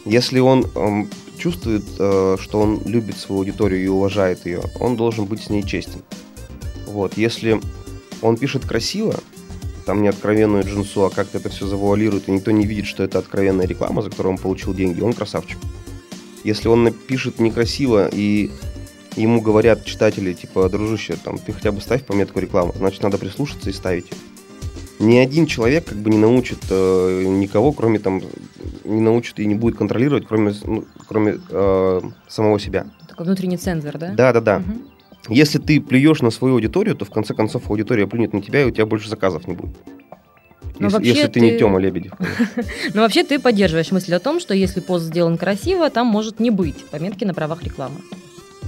[0.05, 5.25] Если он эм, чувствует, э, что он любит свою аудиторию и уважает ее, он должен
[5.25, 6.01] быть с ней честен.
[6.87, 7.17] Вот.
[7.17, 7.61] Если
[8.21, 9.15] он пишет красиво,
[9.85, 13.19] там не откровенную джинсу, а как-то это все завуалирует, и никто не видит, что это
[13.19, 15.57] откровенная реклама, за которую он получил деньги, он красавчик.
[16.43, 18.51] Если он напишет некрасиво и
[19.15, 23.69] ему говорят читатели, типа, дружище, там, ты хотя бы ставь пометку рекламы, значит, надо прислушаться
[23.69, 24.07] и ставить
[24.99, 28.21] Ни один человек как бы не научит э, никого, кроме там,
[28.83, 32.87] не научит и не будет контролировать, кроме, ну, кроме э, самого себя.
[33.07, 34.11] Такой внутренний цензор, да?
[34.13, 34.57] Да, да, да.
[34.57, 35.33] Угу.
[35.35, 38.65] Если ты плюешь на свою аудиторию, то в конце концов аудитория плюнет на тебя, и
[38.65, 39.75] у тебя больше заказов не будет.
[40.79, 41.33] Но если, если ты...
[41.33, 42.13] ты не Тёма Лебедев.
[42.93, 46.51] Но вообще ты поддерживаешь мысль о том, что если пост сделан красиво, там может не
[46.51, 47.95] быть пометки на правах рекламы.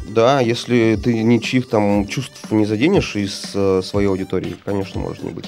[0.10, 5.30] Да, если ты ничьих там чувств не заденешь из э, своей аудитории, конечно, может не
[5.30, 5.46] быть.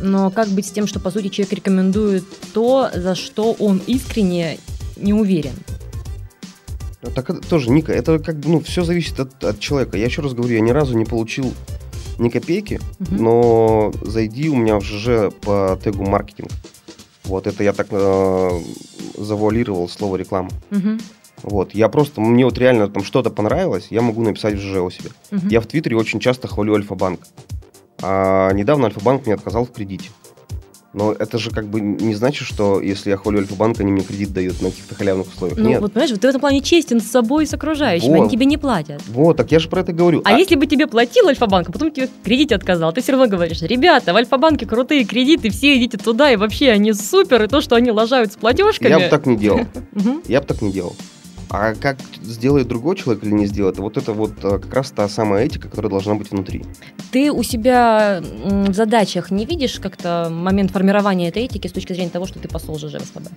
[0.00, 4.58] Но как быть с тем, что, по сути, человек рекомендует то, за что он искренне
[4.96, 5.52] не уверен?
[7.02, 9.96] Ну, так это тоже, Ника, это как бы, ну, все зависит от, от человека.
[9.96, 11.52] Я еще раз говорю, я ни разу не получил
[12.18, 13.14] ни копейки, угу.
[13.14, 16.50] но зайди у меня в ЖЖ по тегу маркетинг.
[17.24, 18.50] Вот это я так э,
[19.16, 20.50] завуалировал слово реклама.
[20.70, 20.98] Угу.
[21.44, 24.90] Вот, я просто, мне вот реально там что-то понравилось, я могу написать в ЖЖ о
[24.90, 25.10] себе.
[25.30, 25.48] Угу.
[25.48, 27.20] Я в Твиттере очень часто хвалю Альфа-банк.
[28.02, 30.10] А недавно Альфа-банк мне отказал в кредите.
[30.94, 34.32] Но это же как бы не значит, что если я хвалю Альфа-банк, они мне кредит
[34.32, 35.58] дают на каких-то халявных условиях.
[35.58, 35.80] Ну, Нет.
[35.82, 38.20] вот понимаешь, ты в этом плане честен с собой и с окружающими, вот.
[38.22, 39.02] они тебе не платят.
[39.08, 40.22] Вот, так я же про это говорю.
[40.24, 40.38] А, а...
[40.38, 44.14] если бы тебе платил Альфа-банк, а потом тебе кредит отказал, ты все равно говоришь, ребята,
[44.14, 47.90] в Альфа-банке крутые кредиты, все идите туда, и вообще они супер, и то, что они
[47.90, 48.88] лажают с платежками...
[48.88, 49.60] Я бы так не делал.
[50.26, 50.96] Я бы так не делал.
[51.50, 55.08] А как сделает другой человек или не сделает, вот это вот э, как раз та
[55.08, 56.64] самая этика, которая должна быть внутри.
[57.10, 62.10] Ты у себя в задачах не видишь как-то момент формирования этой этики с точки зрения
[62.10, 63.30] того, что ты посол ЖЖ ВСПБ?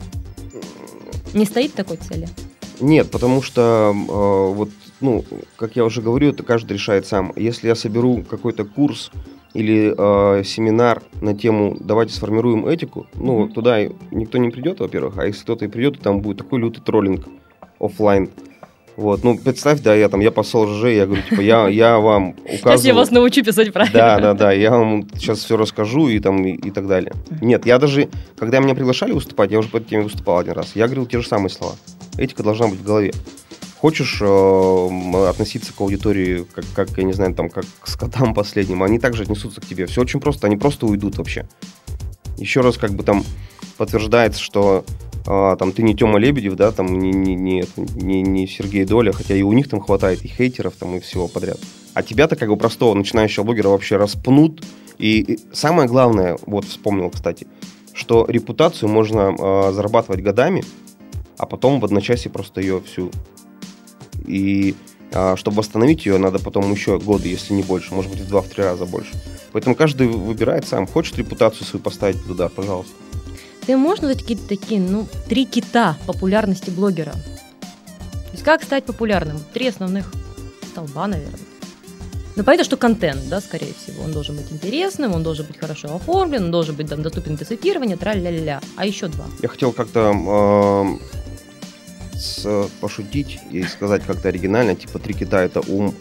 [1.33, 2.27] Не стоит такой цели?
[2.81, 4.69] Нет, потому что э, вот,
[4.99, 5.23] ну,
[5.55, 7.31] как я уже говорю, это каждый решает сам.
[7.35, 9.11] Если я соберу какой-то курс
[9.53, 15.27] или э, семинар на тему «давайте сформируем этику», ну, туда никто не придет, во-первых, а
[15.27, 17.27] если кто-то и придет, то там будет такой лютый троллинг
[17.81, 18.29] офлайн.
[18.97, 22.31] Вот, ну, представь, да, я там, я посол ЖЖ, я говорю, типа, я, я вам
[22.31, 22.57] указываю...
[22.57, 23.97] Сейчас я вас научу писать правильно.
[23.97, 27.13] Да, да, да, я вам сейчас все расскажу и там, и, и так далее.
[27.41, 30.75] Нет, я даже, когда меня приглашали выступать, я уже по этой теме выступал один раз,
[30.75, 31.75] я говорил те же самые слова.
[32.17, 33.13] Этика должна быть в голове.
[33.79, 38.83] Хочешь э, относиться к аудитории, как, как, я не знаю, там, как к скотам последним,
[38.83, 39.87] они также отнесутся к тебе.
[39.87, 41.47] Все очень просто, они просто уйдут вообще.
[42.37, 43.23] Еще раз, как бы там
[43.77, 44.85] подтверждается, что
[45.27, 49.11] а, там ты не Тёма Лебедев, да, там не, не, не, не, не Сергей Доля,
[49.11, 51.59] хотя и у них там хватает и хейтеров, там и всего подряд.
[51.93, 54.63] А тебя-то как бы простого начинающего блогера вообще распнут.
[54.97, 57.47] И, и самое главное, вот вспомнил, кстати,
[57.93, 60.63] что репутацию можно э, зарабатывать годами,
[61.37, 63.11] а потом в одночасье просто ее всю.
[64.25, 64.75] И
[65.11, 68.63] э, чтобы восстановить ее, надо потом еще годы, если не больше, может быть в два-три
[68.63, 69.11] раза больше.
[69.51, 70.87] Поэтому каждый выбирает сам.
[70.87, 72.93] Хочет репутацию свою поставить туда, пожалуйста.
[73.65, 77.11] Ты можешь назвать какие-то такие, ну, три кита популярности блогера?
[77.11, 79.39] То есть как стать популярным?
[79.53, 80.11] Три основных
[80.71, 81.39] столба, наверное.
[82.35, 85.95] Ну, понятно, что контент, да, скорее всего, он должен быть интересным, он должен быть хорошо
[85.95, 88.61] оформлен, он должен быть там, доступен для цитирования, тра-ля-ля-ля.
[88.77, 89.25] А еще два.
[89.41, 90.97] Я хотел как-то
[92.45, 95.93] э, пошутить и сказать как-то оригинально, типа три кита это ум,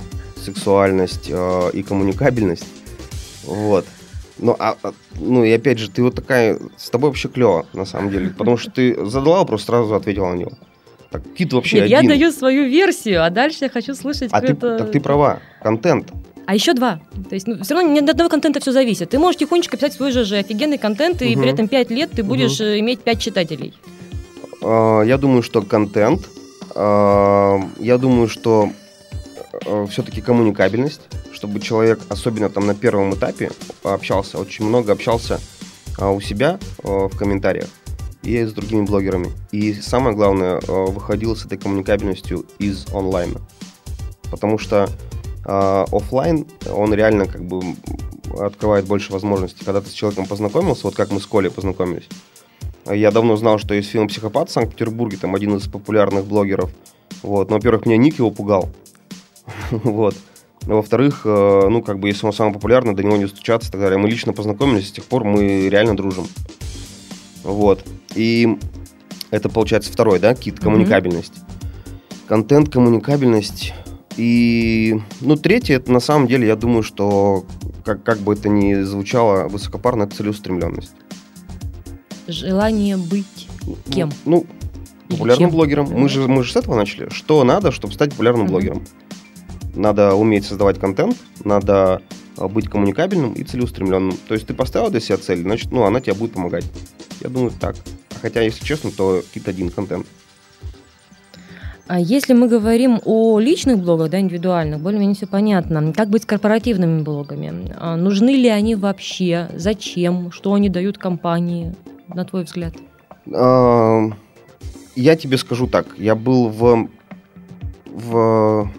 [0.42, 2.66] сексуальность э, и коммуникабельность.
[3.44, 3.86] Вот.
[4.42, 7.84] Ну, а, а- ну, и опять же, ты вот такая, с тобой вообще клево, на
[7.84, 10.52] самом деле, потому что ты задала вопрос, сразу ответила на него.
[11.10, 12.10] Так, кит вообще Нет, я один.
[12.10, 16.10] даю свою версию, а дальше я хочу слышать А ты, так ты права, контент.
[16.46, 17.00] А еще два.
[17.28, 19.10] То есть, ну, все равно не от одного контента все зависит.
[19.10, 21.42] Ты можешь тихонечко писать свой же, офигенный контент, и Мгм.
[21.42, 23.74] при этом пять лет ты будешь э, иметь пять читателей.
[24.62, 26.28] А, Я думаю, что контент.
[26.74, 28.70] А, Я думаю, что
[29.88, 33.50] все-таки коммуникабельность, чтобы человек, особенно там на первом этапе,
[33.82, 35.40] общался, очень много общался
[35.98, 37.68] а, у себя а, в комментариях
[38.22, 39.32] и с другими блогерами.
[39.52, 43.40] И самое главное, а, выходил с этой коммуникабельностью из онлайна.
[44.30, 44.88] Потому что
[45.44, 47.62] а, оффлайн, он реально как бы
[48.38, 49.64] открывает больше возможностей.
[49.64, 52.08] Когда ты с человеком познакомился, вот как мы с Колей познакомились,
[52.86, 56.70] я давно знал, что есть фильм «Психопат» в Санкт-Петербурге, там один из популярных блогеров.
[57.22, 57.50] Вот.
[57.50, 58.68] Но, во-первых, меня ник его пугал.
[59.70, 60.16] вот.
[60.62, 63.80] Во-вторых, э, ну, как бы, если он самый популярный, до него не стучаться и так
[63.80, 63.98] далее.
[63.98, 66.26] Мы лично познакомились, с тех пор мы реально дружим.
[67.42, 67.84] Вот.
[68.14, 68.58] И
[69.30, 71.34] это, получается, второй, да, кит, коммуникабельность.
[72.28, 73.72] Контент, коммуникабельность.
[74.16, 77.46] И, ну, третье, это на самом деле, я думаю, что,
[77.84, 80.92] как, как бы это ни звучало высокопарно, это целеустремленность.
[82.26, 83.48] Желание быть
[83.90, 84.10] Кем?
[84.24, 84.46] Ну,
[85.08, 85.90] Или популярным блогером.
[85.90, 87.08] Мы же, мы же с этого начали.
[87.10, 88.52] Что надо, чтобы стать популярным Мгм.
[88.52, 88.84] блогером?
[89.74, 92.02] Надо уметь создавать контент, надо
[92.36, 94.16] а, быть коммуникабельным и целеустремленным.
[94.28, 96.64] То есть ты поставил для себя цель, значит, ну, она тебе будет помогать.
[97.20, 97.76] Я думаю, так.
[98.20, 100.06] Хотя, если честно, то кит один контент.
[101.86, 105.92] А если мы говорим о личных блогах, да, индивидуальных, более-менее все понятно.
[105.92, 107.74] Как быть с корпоративными блогами?
[107.76, 109.48] А нужны ли они вообще?
[109.54, 110.30] Зачем?
[110.30, 111.74] Что они дают компании,
[112.06, 112.74] на твой взгляд?
[113.34, 114.08] А,
[114.94, 115.86] Я тебе скажу так.
[115.98, 116.88] Я был в...
[117.86, 118.70] в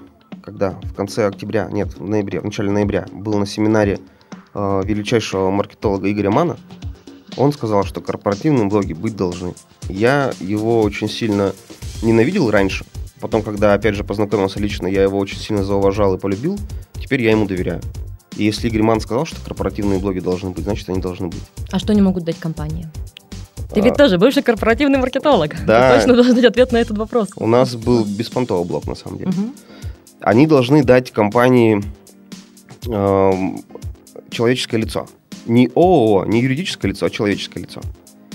[0.42, 0.72] когда?
[0.84, 4.00] В конце октября, нет, в ноябре, в начале ноября, был на семинаре
[4.54, 6.58] э, величайшего маркетолога Игоря Мана.
[7.38, 9.54] Он сказал, что корпоративные блоги быть должны.
[9.88, 11.54] Я его очень сильно
[12.02, 12.86] ненавидел раньше.
[13.22, 16.58] Потом, когда, опять же, познакомился лично, я его очень сильно зауважал и полюбил.
[16.94, 17.82] Теперь я ему доверяю.
[18.36, 21.42] И если Игорь Ман сказал, что корпоративные блоги должны быть, значит, они должны быть.
[21.72, 22.88] А что они могут дать компании?
[23.74, 25.56] Ты А, ведь тоже бывший корпоративный маркетолог.
[25.66, 25.92] Да.
[25.92, 27.30] Ты точно должен дать ответ на этот вопрос.
[27.36, 29.32] У нас был беспонтовый блог, на самом деле.
[29.32, 29.54] Мгм.
[30.22, 31.82] Они должны дать компании
[32.88, 33.64] эм,
[34.30, 35.08] человеческое лицо.
[35.46, 37.82] Не ООО, не юридическое лицо, а человеческое лицо.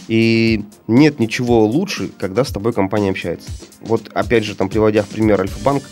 [0.09, 3.51] И нет ничего лучше, когда с тобой компания общается.
[3.81, 5.83] Вот опять же, там приводя в пример Альфа-банк,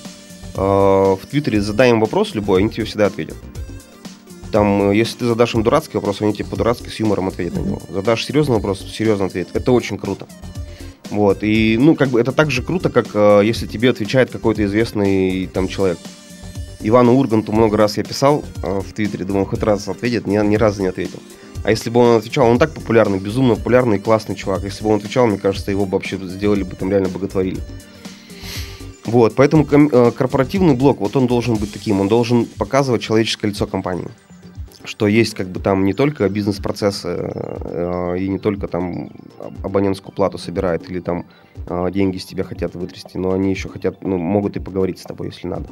[0.56, 3.36] э, в Твиттере задай им вопрос любой, они тебе всегда ответят.
[4.52, 7.60] Там, э, если ты задашь им дурацкий вопрос, они тебе по-дурацки с юмором ответят на
[7.60, 7.80] него.
[7.88, 9.56] Задашь серьезный вопрос, серьезно ответят.
[9.56, 10.26] Это очень круто.
[11.10, 14.64] Вот, и, ну, как бы это так же круто, как э, если тебе отвечает какой-то
[14.64, 15.98] известный там человек.
[16.80, 20.56] Ивану Урганту много раз я писал э, в Твиттере, думал, хоть раз ответит, ни, ни
[20.56, 21.20] разу не ответил.
[21.62, 24.64] А если бы он отвечал, он так популярный, безумно популярный, классный чувак.
[24.64, 27.60] Если бы он отвечал, мне кажется, его бы вообще сделали бы там реально боготворили.
[29.06, 33.48] Вот, поэтому ком- э, корпоративный блок, вот он должен быть таким, он должен показывать человеческое
[33.48, 34.08] лицо компании.
[34.84, 40.14] Что есть как бы там не только бизнес-процессы э, и не только там аб- абонентскую
[40.14, 41.24] плату собирает или там
[41.66, 45.04] э, деньги с тебя хотят вытрясти, но они еще хотят, ну, могут и поговорить с
[45.04, 45.64] тобой, если надо.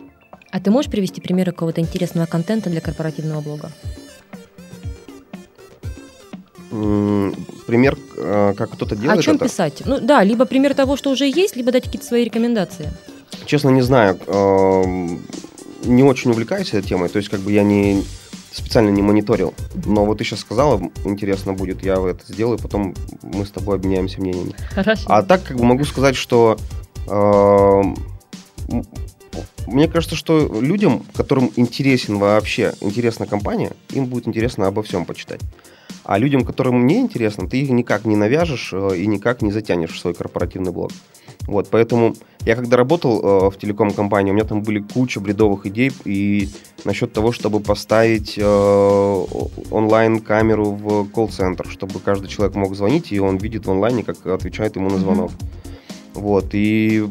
[0.51, 3.71] А ты можешь привести примеры какого-то интересного контента для корпоративного блога?
[7.67, 9.45] Пример, э, как кто-то делает О чем это.
[9.45, 9.83] писать?
[9.85, 12.91] Ну да, либо пример того, что уже есть, либо дать какие-то свои рекомендации.
[13.45, 14.19] Честно, не знаю.
[14.27, 15.21] эм,
[15.85, 17.09] Не очень увлекаюсь этой темой.
[17.11, 18.05] То есть, как бы я не
[18.53, 19.55] специально не мониторил.
[19.87, 24.21] Но вот ты сейчас сказала, интересно будет, я это сделаю, потом мы с тобой обменяемся
[24.21, 24.55] мнениями.
[24.71, 25.05] Хорошо.
[25.07, 26.59] А так, как бы могу сказать, что
[27.09, 27.97] м,
[29.67, 35.41] мне кажется, что людям, которым интересен вообще, интересна компания, им будет интересно обо всем почитать.
[36.05, 39.93] А людям, которым не интересно, ты их никак не навяжешь э, и никак не затянешь
[39.93, 40.91] в свой корпоративный блог.
[41.47, 45.93] Вот, поэтому я когда работал э, в телеком-компании, у меня там были куча бредовых идей
[46.05, 46.49] и
[46.85, 49.25] насчет того, чтобы поставить э,
[49.71, 54.77] онлайн-камеру в колл-центр, чтобы каждый человек мог звонить, и он видит в онлайне, как отвечает
[54.77, 55.33] ему на звонок.
[56.15, 57.05] Вот, и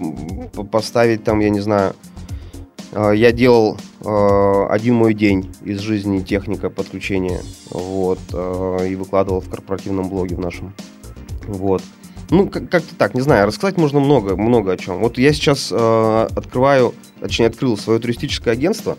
[0.72, 1.94] поставить там, я не знаю,
[2.91, 9.41] э, я делал э, один мой день из жизни техника подключения, вот, э, и выкладывал
[9.41, 10.74] в корпоративном блоге в нашем.
[11.48, 11.82] Вот.
[12.32, 15.00] Ну, как- как-то так, не знаю, рассказать можно много, много о чем.
[15.00, 18.98] Вот я сейчас э, открываю, точнее, открыл свое туристическое агентство,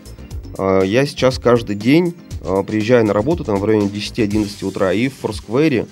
[0.55, 2.13] А, я сейчас каждый день
[2.45, 5.87] а, приезжаю на работу там в районе 10-11 утра и в Foursquare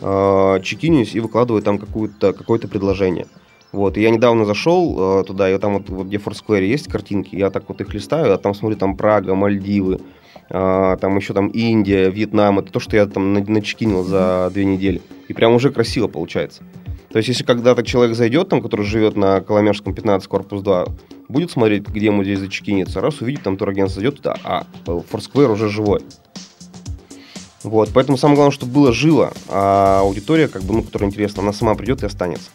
[0.00, 3.26] а, чекинюсь и выкладываю там какое-то какое предложение.
[3.70, 7.50] Вот, и я недавно зашел туда, и там вот, вот где Foursquare есть картинки, я
[7.50, 10.00] так вот их листаю, а там смотрю, там Прага, Мальдивы,
[10.48, 15.02] там еще там Индия, Вьетнам, это то, что я там начекинил за две недели.
[15.28, 16.62] И прям уже красиво получается.
[17.10, 20.86] То есть, если когда-то человек зайдет, там, который живет на Коломяжском 15, корпус 2,
[21.28, 25.68] будет смотреть, где ему здесь зачекинится, раз увидит, там турагент зайдет туда, а Foursquare уже
[25.68, 26.00] живой.
[27.62, 31.52] Вот, поэтому самое главное, чтобы было живо, а аудитория, как бы, ну, которая интересна, она
[31.52, 32.50] сама придет и останется.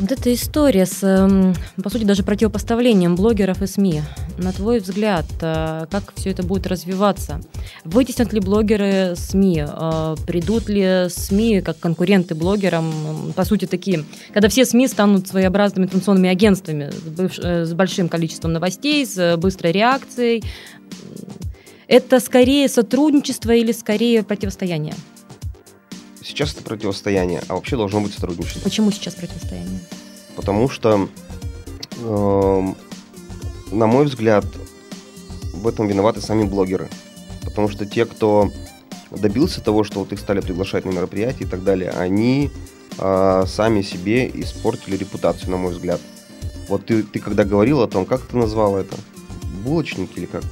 [0.00, 4.02] Вот эта история с, эм, по сути, даже противопоставлением блогеров и СМИ.
[4.38, 7.40] На твой взгляд, э, как все это будет развиваться?
[7.84, 9.64] Вытеснят ли блогеры СМИ?
[9.68, 13.32] Э, придут ли СМИ как конкуренты блогерам?
[13.36, 19.06] По сути, такие, когда все СМИ станут своеобразными информационными агентствами с э, большим количеством новостей,
[19.06, 20.42] с быстрой реакцией.
[21.86, 24.94] Это скорее сотрудничество или скорее противостояние?
[26.24, 28.60] Сейчас это противостояние, а вообще должно быть сотрудничество.
[28.60, 29.80] Почему сейчас противостояние?
[30.36, 31.08] Потому что,
[31.98, 32.72] э,
[33.70, 34.46] на мой взгляд,
[35.52, 36.88] в этом виноваты сами блогеры.
[37.44, 38.50] Потому что те, кто
[39.10, 42.50] добился того, что вот их стали приглашать на мероприятия и так далее, они
[42.98, 46.00] э, сами себе испортили репутацию, на мой взгляд.
[46.68, 48.96] Вот ты, ты когда говорил о том, как ты назвал это?
[49.62, 50.42] Булочник или как?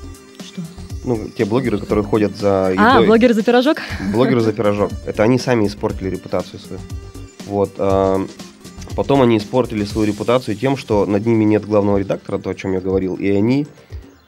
[1.04, 3.04] Ну, те блогеры, которые ходят за а, едой.
[3.04, 3.78] А, блогеры за пирожок?
[4.12, 4.90] Блогеры за пирожок.
[5.06, 6.80] Это они сами испортили репутацию свою.
[7.46, 7.72] Вот.
[8.94, 12.72] Потом они испортили свою репутацию тем, что над ними нет главного редактора, то, о чем
[12.72, 13.66] я говорил, и они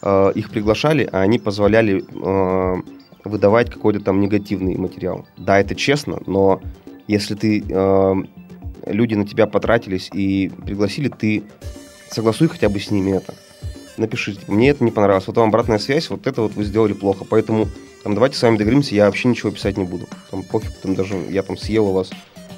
[0.00, 2.76] а, их приглашали, а они позволяли а,
[3.24, 5.26] выдавать какой-то там негативный материал.
[5.36, 6.60] Да, это честно, но
[7.06, 7.62] если ты
[8.86, 11.42] люди на тебя потратились и пригласили, ты
[12.10, 13.34] согласуй хотя бы с ними это
[13.96, 17.24] напишите, мне это не понравилось, вот вам обратная связь, вот это вот вы сделали плохо,
[17.28, 17.68] поэтому
[18.02, 20.06] там давайте с вами договоримся, я вообще ничего писать не буду.
[20.30, 22.10] Там пофиг, там даже я там съел у вас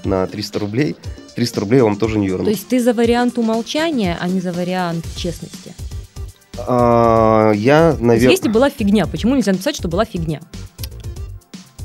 [0.04, 0.96] на 300 рублей,
[1.36, 2.44] 300 рублей я вам тоже не верну.
[2.44, 5.74] То есть ты за вариант умолчания, а не за вариант честности?
[6.58, 8.30] А, я, наверное...
[8.30, 10.40] Если была фигня, почему нельзя написать, что была фигня?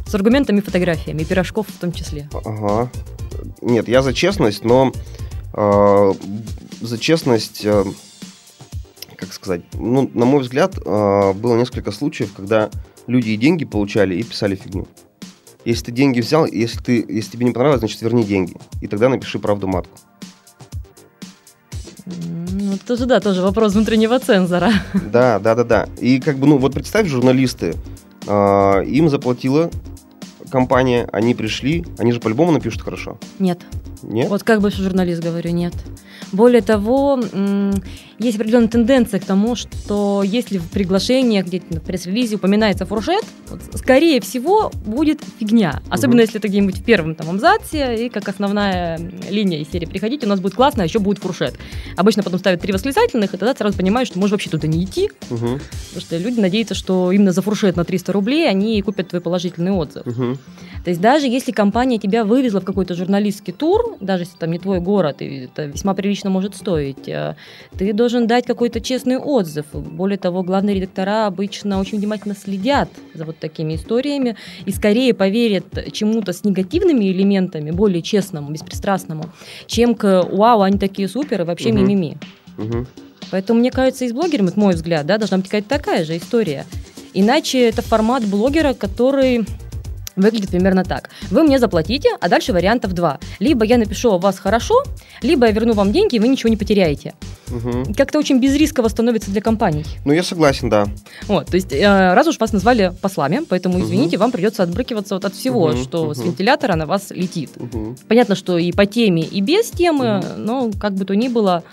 [0.08, 2.30] С аргументами, фотографиями, пирожков в том числе.
[2.34, 2.90] Ага.
[3.62, 4.92] Нет, я за честность, но
[5.54, 6.14] э,
[6.82, 7.62] за честность...
[7.66, 7.84] Э,
[9.22, 12.70] как сказать, ну, на мой взгляд, а, было несколько случаев, когда
[13.08, 14.88] люди и деньги получали и писали фигню.
[15.64, 18.56] Если ты деньги взял, если, ты, если тебе не понравилось, значит, верни деньги.
[18.82, 19.96] И тогда напиши правду матку.
[22.06, 24.72] Ну, тоже, да, тоже вопрос внутреннего цензора.
[25.12, 25.90] Да, да, да, да.
[26.00, 27.76] И как бы, ну, вот представь, журналисты,
[28.26, 29.70] э, им заплатила
[30.50, 33.20] компания, они пришли, они же по-любому напишут хорошо.
[33.38, 33.60] Нет.
[34.04, 34.30] Нет?
[34.30, 35.74] Вот как бывший журналист говорю, нет.
[36.32, 37.20] Более того,
[38.20, 43.62] есть определенная тенденция к тому, что если в приглашении где-то на пресс-релизе упоминается фуршет, вот,
[43.76, 45.82] скорее всего будет фигня.
[45.90, 46.22] Особенно угу.
[46.24, 50.30] если это где-нибудь в первом там абзаце и как основная линия из серии «Приходите, у
[50.30, 51.56] нас будет классно, а еще будет фуршет».
[51.98, 55.10] Обычно потом ставят три восклицательных, и тогда сразу понимают, что можно вообще туда не идти,
[55.30, 55.60] угу.
[55.90, 59.72] потому что люди надеются, что именно за фуршет на 300 рублей они купят твой положительный
[59.72, 60.06] отзыв.
[60.06, 60.38] Угу.
[60.84, 64.60] То есть даже если компания тебя вывезла в какой-то журналистский тур, даже если там не
[64.60, 67.36] твой город, и это весьма прилично может стоить, э,
[67.78, 69.66] ты должен дать какой-то честный отзыв.
[69.74, 75.66] Более того, главные редактора обычно очень внимательно следят за вот такими историями и скорее поверят
[75.92, 79.26] чему-то с негативными элементами, более честному, беспристрастному,
[79.68, 81.80] чем к «Вау, они такие супер» и вообще угу.
[81.80, 82.18] мимими.
[82.58, 82.86] Угу.
[83.32, 86.18] Поэтому, мне кажется, и с блогерами, это мой взгляд, да, должна быть какая-то такая же
[86.18, 86.66] история.
[87.14, 89.46] Иначе это формат блогера, который
[90.16, 91.10] выглядит примерно так.
[91.30, 93.20] Вы мне заплатите, а дальше вариантов два.
[93.40, 94.84] Либо я напишу о вас хорошо,
[95.22, 97.14] либо я верну вам деньги, и вы ничего не потеряете.
[97.50, 97.94] Угу.
[97.96, 99.86] Как-то очень безрисково становится для компаний.
[100.06, 100.88] Ну, я согласен, да.
[101.28, 104.22] Вот, то есть, э, раз уж вас назвали послами, поэтому, извините, угу.
[104.22, 105.78] вам придется отбрыкиваться вот от всего, угу.
[105.78, 106.14] что угу.
[106.14, 107.52] с вентилятора на вас летит.
[107.58, 107.96] Угу.
[108.08, 110.28] Понятно, что и по теме, и без темы, угу.
[110.38, 111.64] но как бы то ни было,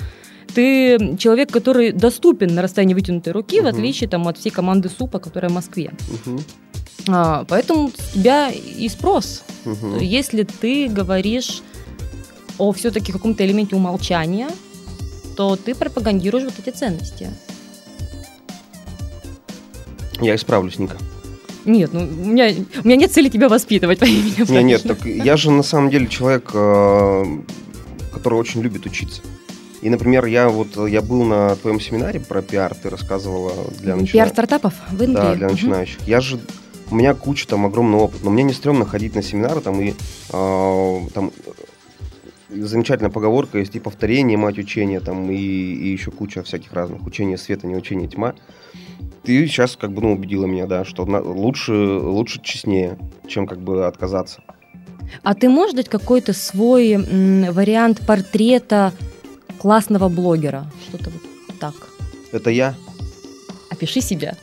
[0.55, 3.66] ты человек, который доступен на расстоянии вытянутой руки, угу.
[3.66, 5.92] в отличие там, от всей команды СУПа, которая в Москве.
[6.27, 6.40] Угу.
[7.09, 9.42] А, поэтому с тебя и спрос.
[9.64, 9.99] Угу.
[10.01, 11.62] Если ты говоришь
[12.59, 14.49] о все-таки каком-то элементе умолчания,
[15.37, 17.30] то ты пропагандируешь вот эти ценности.
[20.20, 20.97] Я исправлюсь, Ника.
[21.64, 22.51] Нет, ну у меня,
[22.83, 24.62] у меня нет цели тебя воспитывать, пойми меня.
[24.62, 27.24] Нет, нет, так я же на самом деле человек, э,
[28.12, 29.22] который очень любит учиться.
[29.80, 34.12] И, например, я вот я был на твоем семинаре про пиар, ты рассказывала для начинающих.
[34.12, 35.14] Пиар стартапов в Индии.
[35.14, 36.01] Да, для начинающих.
[36.01, 36.09] Угу.
[36.09, 36.41] Я же
[36.91, 39.95] у меня куча там огромный опыт, но мне не стрёмно ходить на семинары там и
[40.32, 41.30] э, там
[42.51, 47.36] замечательная поговорка есть и повторение, мать учения, там, и, и еще куча всяких разных учения
[47.36, 48.34] света, не учения тьма.
[49.22, 53.59] ты сейчас как бы ну, убедила меня, да, что на- лучше, лучше честнее, чем как
[53.61, 54.43] бы отказаться.
[55.22, 58.93] А ты можешь дать какой-то свой м, вариант портрета
[59.59, 60.66] классного блогера?
[60.89, 61.74] Что-то вот так.
[62.32, 62.74] Это я.
[63.70, 64.36] Опиши себя.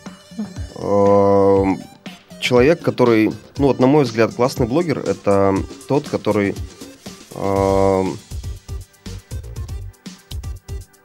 [2.45, 5.55] Человек, который, ну вот на мой взгляд, классный блогер, это
[5.87, 6.53] тот, который
[7.33, 8.19] эм,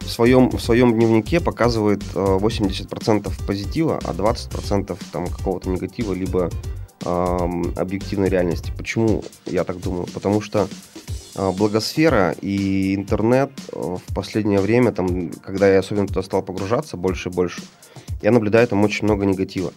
[0.00, 6.50] в своем, в своем дневнике показывает э, 80% позитива, а 20% там какого-то негатива, либо
[7.06, 8.70] эм, объективной реальности.
[8.76, 10.08] Почему я так думаю?
[10.12, 10.68] Потому что
[11.36, 16.98] э, благосфера и интернет э, в последнее время, там, когда я особенно туда стал погружаться
[16.98, 17.62] больше и больше,
[18.20, 19.72] я наблюдаю там очень много негатива.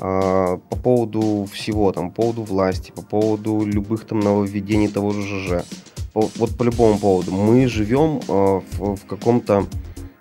[0.00, 5.22] А, по поводу всего, там, по поводу власти, по поводу любых там нововведений того же
[5.22, 5.64] ЖЖ.
[6.12, 7.30] По- вот по любому поводу.
[7.30, 9.66] Мы живем а, в, в каком-то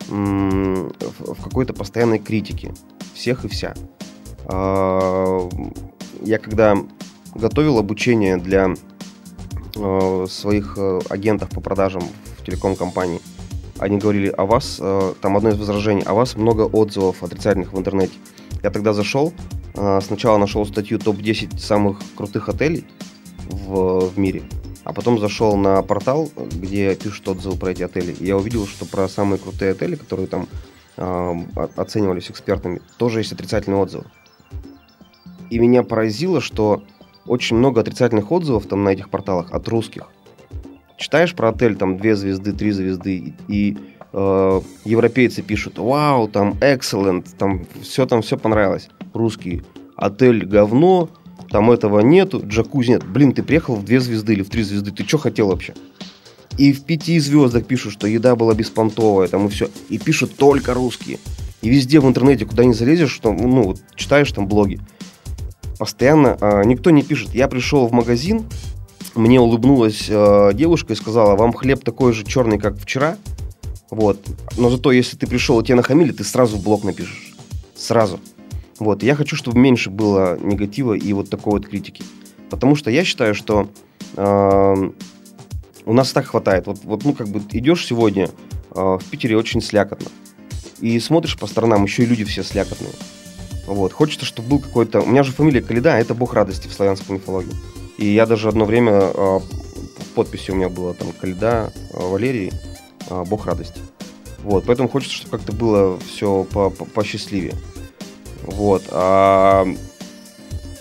[0.10, 2.74] в, какой-то постоянной критике
[3.14, 3.74] всех и вся.
[4.46, 5.50] А,
[6.22, 6.78] я когда
[7.34, 8.76] готовил обучение для
[10.28, 10.78] своих
[11.10, 12.04] агентов по продажам
[12.38, 13.20] в телеком-компании,
[13.80, 14.80] они говорили, о вас,
[15.20, 18.14] там одно из возражений, о вас много отзывов отрицательных в интернете.
[18.62, 19.34] Я тогда зашел,
[19.74, 22.86] сначала нашел статью топ-10 самых крутых отелей
[23.48, 24.44] в, в мире,
[24.84, 28.16] а потом зашел на портал, где пишут отзывы про эти отели.
[28.20, 30.48] И я увидел, что про самые крутые отели, которые там
[30.98, 31.36] э,
[31.76, 34.06] оценивались экспертами, тоже есть отрицательные отзывы.
[35.50, 36.84] И меня поразило, что
[37.26, 40.10] очень много отрицательных отзывов там на этих порталах от русских.
[40.98, 43.78] Читаешь про отель, там, две звезды, три звезды, и,
[44.14, 48.90] э, европейцы пишут, вау, там, excellent, там, все там, все понравилось.
[49.14, 49.64] Русские,
[49.96, 51.10] отель говно,
[51.50, 53.04] там этого нету, джакузи нет.
[53.06, 55.74] Блин, ты приехал в две звезды или в три звезды, ты что хотел вообще?
[56.58, 59.70] И в пяти звездах пишут, что еда была беспонтовая, там и все.
[59.90, 61.18] И пишут только русские.
[61.62, 64.80] И везде в интернете, куда не залезешь, что, ну, вот читаешь там блоги,
[65.80, 67.34] постоянно а, никто не пишет.
[67.34, 68.44] Я пришел в магазин,
[69.16, 73.18] мне улыбнулась э, девушка и сказала, вам хлеб такой же черный, как вчера.
[73.94, 74.20] Вот.
[74.58, 77.36] Но зато, если ты пришел и тебе нахамили, ты сразу в блог напишешь.
[77.76, 78.20] Сразу.
[78.80, 79.04] Вот.
[79.04, 82.04] Я хочу, чтобы меньше было негатива и вот такой вот критики.
[82.50, 83.70] Потому что я считаю, что
[84.18, 84.90] э,
[85.86, 86.66] у нас так хватает.
[86.66, 88.30] Вот, вот ну, как бы идешь сегодня,
[88.72, 90.08] э, в Питере очень слякотно.
[90.80, 92.94] И смотришь по сторонам, еще и люди все слякотные.
[93.68, 93.94] Вот.
[93.94, 95.02] Хочется, чтобы был какой-то...
[95.02, 97.54] У меня же фамилия Каледа, а это бог радости в славянской мифологии.
[98.00, 99.40] И я даже одно время э,
[100.00, 102.52] в подписи у меня было там Каледа э, Валерий,
[103.10, 103.80] бог радости.
[104.44, 104.66] Вот.
[104.66, 107.56] Поэтому хочется, чтобы как-то было все по по посчастливее.
[108.44, 108.84] Вот.
[108.92, 109.66] А,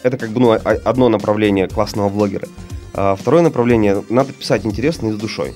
[0.02, 2.48] это как бы ну, одно направление классного блогера.
[2.94, 5.54] А второе направление, надо писать интересно и с душой.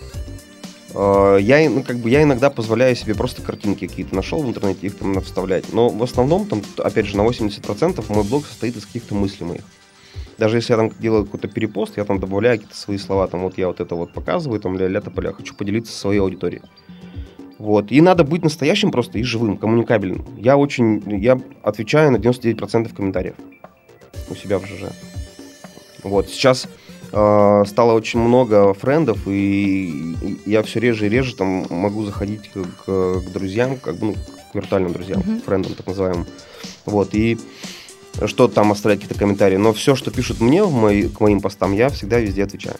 [0.94, 4.86] Э, Я, ну, как бы, я иногда позволяю себе просто картинки какие-то нашел в интернете,
[4.86, 5.72] их там вставлять.
[5.72, 9.62] Но в основном, там, опять же, на 80% мой блог состоит из каких-то мыслей моих.
[10.38, 13.56] Даже если я там делаю какой-то перепост, я там добавляю какие-то свои слова, там вот
[13.56, 16.62] я вот это вот показываю, там ля-ля тополя, хочу поделиться со своей аудиторией.
[17.58, 17.90] Вот.
[17.90, 20.26] И надо быть настоящим просто и живым, коммуникабельным.
[20.36, 23.34] Я очень, я отвечаю на 99% комментариев
[24.28, 24.90] у себя в ЖЖ.
[26.02, 26.28] Вот.
[26.28, 26.68] Сейчас
[27.12, 29.88] э, стало очень много френдов, и,
[30.22, 34.06] и я все реже и реже там могу заходить к, к- к друзьям, как бы,
[34.08, 34.14] ну,
[34.52, 35.40] к виртуальным друзьям, Мгм.
[35.40, 36.26] френдам так называемым.
[36.84, 37.14] Вот.
[37.14, 37.38] И
[38.24, 39.56] что там оставлять какие-то комментарии.
[39.56, 42.76] Но все, что пишут мне в мои, к моим постам, я всегда везде отвечаю.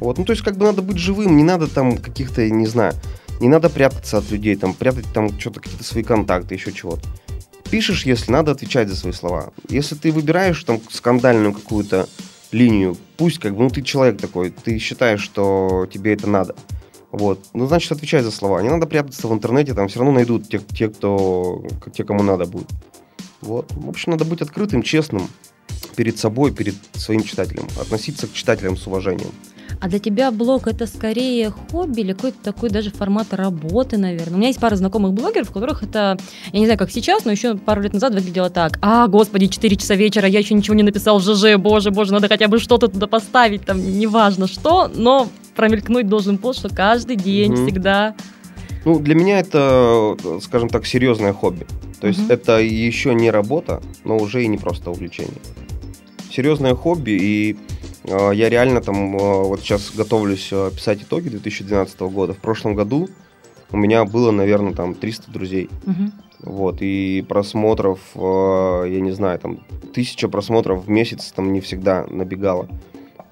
[0.00, 2.94] Вот, ну то есть как бы надо быть живым, не надо там каких-то, не знаю,
[3.40, 7.02] не надо прятаться от людей, там прятать там что-то, какие-то свои контакты, еще чего-то.
[7.70, 9.52] Пишешь, если надо отвечать за свои слова.
[9.68, 12.08] Если ты выбираешь там скандальную какую-то
[12.50, 16.54] линию, пусть как бы, ну ты человек такой, ты считаешь, что тебе это надо.
[17.10, 18.62] Вот, ну значит отвечай за слова.
[18.62, 22.46] Не надо прятаться в интернете, там все равно найдут те, те кто, те, кому надо
[22.46, 22.68] будет.
[23.40, 25.28] Вот, в общем, надо быть открытым, честным
[25.96, 29.30] перед собой, перед своим читателем, относиться к читателям с уважением.
[29.80, 34.34] А для тебя блог это скорее хобби или какой-то такой даже формат работы, наверное?
[34.34, 36.16] У меня есть пара знакомых блогеров, у которых это,
[36.52, 38.78] я не знаю, как сейчас, но еще пару лет назад выглядело так.
[38.80, 42.28] А, господи, 4 часа вечера, я еще ничего не написал в ЖЖ, боже, боже, надо
[42.28, 47.52] хотя бы что-то туда поставить, там, неважно что, но промелькнуть должен пост, что каждый день,
[47.52, 47.66] Мгм.
[47.66, 48.14] всегда.
[48.84, 51.66] Ну, для меня это, скажем так, серьезное хобби.
[52.00, 55.40] То есть это еще не работа, но уже и не просто увлечение.
[56.30, 57.56] Серьезное хобби, и
[58.04, 62.34] э, я реально там э, вот сейчас готовлюсь э, писать итоги 2012 года.
[62.34, 63.08] В прошлом году
[63.72, 65.68] у меня было, наверное, там 300 друзей.
[65.84, 66.12] Мгм.
[66.40, 69.58] Вот, и просмотров, э, я не знаю, там,
[69.92, 72.68] тысяча просмотров в месяц там не всегда набегало.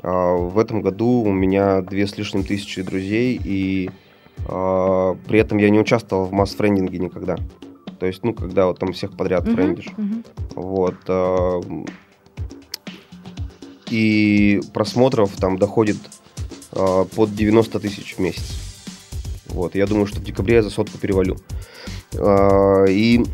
[0.02, 3.90] А в этом году у меня две с лишним тысячи друзей, и
[4.48, 7.36] э, при этом я не участвовал в масс-френдинге никогда.
[7.98, 9.88] То есть, ну, когда вот там всех подряд Мгм, френдишь.
[9.96, 10.24] мгм.
[10.54, 10.94] Вот.
[11.08, 11.60] а,
[13.90, 15.96] И просмотров там доходит
[16.72, 18.44] а, под 90 тысяч в месяц.
[19.46, 19.74] Вот.
[19.74, 21.36] Я думаю, что в декабре я за сотку перевалю.
[22.18, 23.24] А, И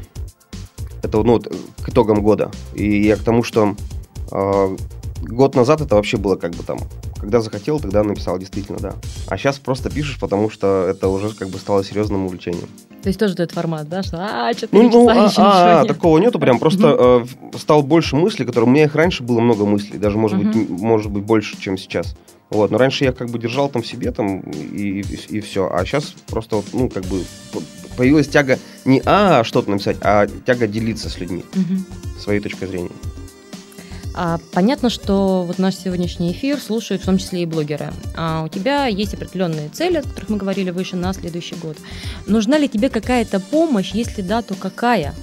[1.03, 2.51] это ну, к итогам года.
[2.75, 3.75] И я к тому, что
[4.31, 4.77] а,
[5.23, 6.79] год назад это вообще было как бы там,
[7.19, 8.95] когда захотел, тогда написал, действительно, да.
[9.29, 12.69] А сейчас просто пишешь, потому что это уже как бы стало серьезным увлечением.
[13.03, 15.89] То есть тоже этот формат, да, что а, что Ну, ну, а, а, ничего нет.
[15.89, 19.65] такого нету, прям просто э, стал больше мыслей, которые у меня их раньше было много
[19.67, 20.77] мыслей, даже может быть, Мгм.
[20.77, 22.15] м- может быть больше, чем сейчас.
[22.51, 25.01] Вот, но раньше я как бы держал там в себе там и,
[25.31, 27.23] и, все, а сейчас просто вот, ну как бы
[27.97, 31.85] появилась тяга не а что-то написать, а тяга делиться с людьми Мгм.
[32.21, 32.91] своей точкой зрения.
[34.15, 37.93] А, понятно, что вот наш сегодняшний эфир слушают в том числе и блогеры.
[38.17, 41.77] А у тебя есть определенные цели, о которых мы говорили выше, на следующий год.
[42.27, 43.93] Нужна ли тебе какая-то помощь?
[43.93, 45.15] Если да, то какая?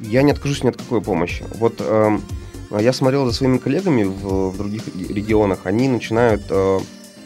[0.00, 1.44] Я не откажусь ни от какой помощи.
[1.56, 2.22] Вот эм,
[2.70, 6.78] я смотрел за своими коллегами в, в других регионах, они начинают э,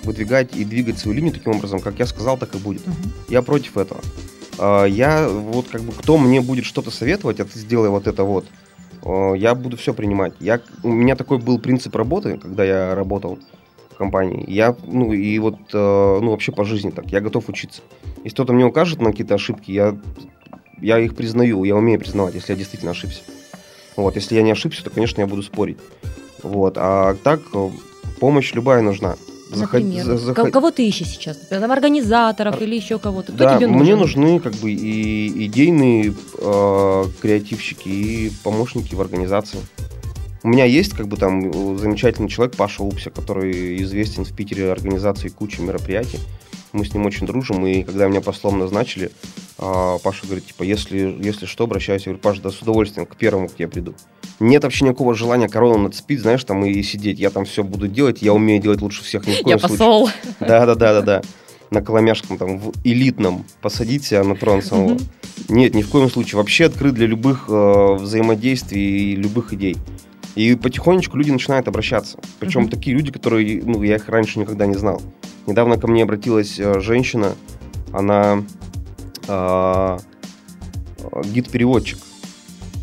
[0.04, 2.86] выдвигать и двигать свою линию таким образом, как я сказал, так и будет.
[2.86, 3.12] Мгм.
[3.28, 4.00] Я против этого.
[4.58, 8.24] А, Я вот как бы кто мне будет что-то советовать, а ты сделай вот это
[8.24, 8.48] вот, э,
[9.04, 10.34] я буду все принимать.
[10.40, 13.38] Я, у меня такой был принцип работы, когда я работал
[13.90, 14.44] в компании.
[14.48, 17.82] Я, ну и вот, э, ну вообще по жизни так, я готов учиться.
[18.24, 19.96] Если кто-то мне укажет на какие-то ошибки, я,
[20.80, 23.22] я их признаю, я умею признавать, если я действительно ошибся.
[23.96, 25.78] Вот, если я не ошибся, то, конечно, я буду спорить.
[26.42, 27.70] Вот, а так э,
[28.20, 29.16] помощь любая нужна.
[29.52, 31.36] Заход- Например, заход- кого ты ищешь сейчас?
[31.36, 33.32] Там организаторов или еще кого-то?
[33.32, 33.82] Кто да, тебе нужен?
[33.82, 39.58] мне нужны как бы и идейные э, креативщики, и помощники в организации.
[40.42, 44.70] У меня есть как бы там э, замечательный человек Паша Упся, который известен в Питере
[44.72, 46.18] организацией кучи мероприятий.
[46.72, 49.10] Мы с ним очень дружим, и когда меня послом назначили,
[49.58, 52.10] а, Паша говорит, типа, если, если что, обращайся.
[52.10, 53.94] Я говорю, Паша, да с удовольствием к первому к тебе приду.
[54.40, 57.18] Нет вообще никакого желания корону нацепить, знаешь, там и сидеть.
[57.18, 59.78] Я там все буду делать, я умею делать лучше всех, ни в коем Я случае.
[59.78, 60.10] посол.
[60.40, 61.22] Да, да, да, да, да.
[61.70, 64.98] На Коломяшском, там, в элитном посадить себя на трон самого.
[65.48, 66.38] Нет, ни в коем случае.
[66.38, 69.76] Вообще открыт для любых э, взаимодействий и любых идей.
[70.34, 72.18] И потихонечку люди начинают обращаться.
[72.40, 72.70] Причем Мгм.
[72.70, 75.02] такие люди, которые, ну, я их раньше никогда не знал.
[75.46, 77.34] Недавно ко мне обратилась э, женщина,
[77.92, 78.42] она
[79.28, 79.98] э,
[81.24, 81.98] гид-переводчик.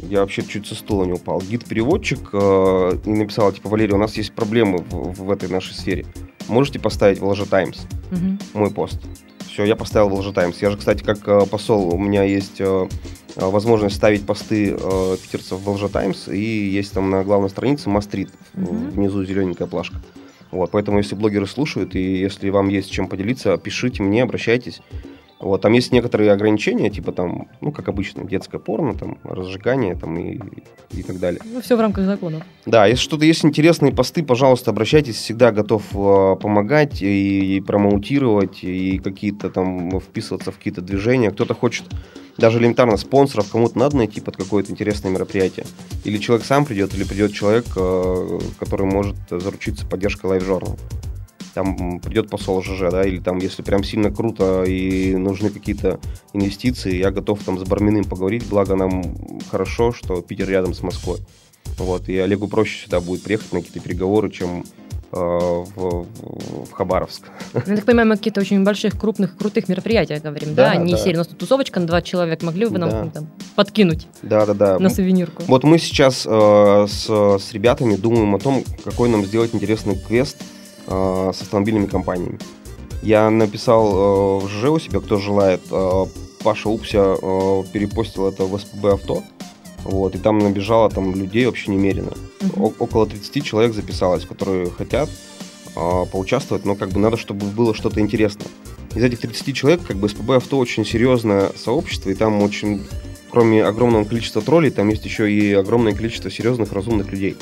[0.04, 1.41] Я вообще чуть со стула не упал.
[1.41, 6.06] Гид-переводчик э, и написала, типа, Валерий, у нас есть проблемы в, в этой нашей сфере.
[6.47, 7.80] Можете поставить в Лжа Таймс
[8.12, 8.39] Мгм.
[8.54, 9.00] мой пост?
[9.47, 10.62] Все, я поставил в Лжа Таймс.
[10.62, 12.88] Я же, кстати, как э, посол, у меня есть э,
[13.36, 18.30] возможность ставить посты э, питерцев в Лжа Таймс, и есть там на главной странице Мастрит,
[18.54, 18.90] Мгм.
[18.92, 19.98] внизу зелененькая плашка.
[20.52, 24.82] Вот, поэтому, если блогеры слушают, и если вам есть чем поделиться, пишите мне, обращайтесь.
[25.40, 30.18] Вот, там есть некоторые ограничения, типа там, ну, как обычно, детское порно, там, разжигание, там,
[30.20, 30.38] и,
[30.92, 31.40] и так далее.
[31.46, 32.44] Ну, все в рамках законов.
[32.66, 38.64] Да, если что-то есть интересные посты, пожалуйста, обращайтесь, всегда готов э, помогать и, и промоутировать,
[38.66, 41.32] и какие-то там вписываться в какие-то движения.
[41.32, 41.86] Кто-то хочет
[42.40, 45.66] даже элементарно спонсоров, кому-то надо найти под какое-то интересное мероприятие.
[46.04, 50.78] Или человек сам придет, или придет человек, э, который может заручиться поддержкой лайв-журнала.
[51.54, 56.00] Там придет посол ЖЖ, да, или там, если прям сильно круто и нужны какие-то
[56.34, 59.04] инвестиции, я готов там с Барминым поговорить, благо нам
[59.50, 61.20] хорошо, что Питер рядом с Москвой.
[61.78, 64.64] Вот, и Олегу проще сюда будет приехать на какие-то переговоры, чем
[65.12, 67.24] в, в- в Хабаровск.
[67.53, 70.74] Ну, Я так понимаю, мы о каких-то очень больших, крупных, крутых мероприятиях говорим, да?
[70.74, 70.97] Да, Не да.
[70.97, 73.10] серия, у нас тут тусовочка на 20 человек, могли бы вы нам Да.
[73.14, 74.78] там, подкинуть Да-да-да.
[74.80, 75.43] на сувенирку?
[75.47, 80.38] Вот мы сейчас э, с, с ребятами думаем о том, какой нам сделать интересный квест
[80.88, 82.38] э, с автомобильными компаниями.
[83.01, 85.62] Я написал э, в ЖЖ у себя, кто желает.
[85.72, 86.05] Э,
[86.43, 89.24] Паша Упся э, перепостил это в СПБ авто.
[89.84, 92.14] Вот, и там набежало там людей вообще немерено.
[92.56, 95.10] О- около 30 человек записалось, которые хотят
[95.76, 98.48] э, поучаствовать, но как бы надо, чтобы было что-то интересное.
[98.96, 102.86] Из этих 30 человек, как бы СПБ авто очень серьезное сообщество, и там очень,
[103.30, 107.38] кроме огромного количества троллей, там есть еще и огромное количество серьезных, разумных людей.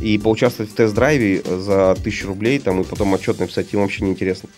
[0.00, 4.48] И поучаствовать в тест-драйве за тысячу рублей, там, и потом отчет написать, им вообще неинтересно.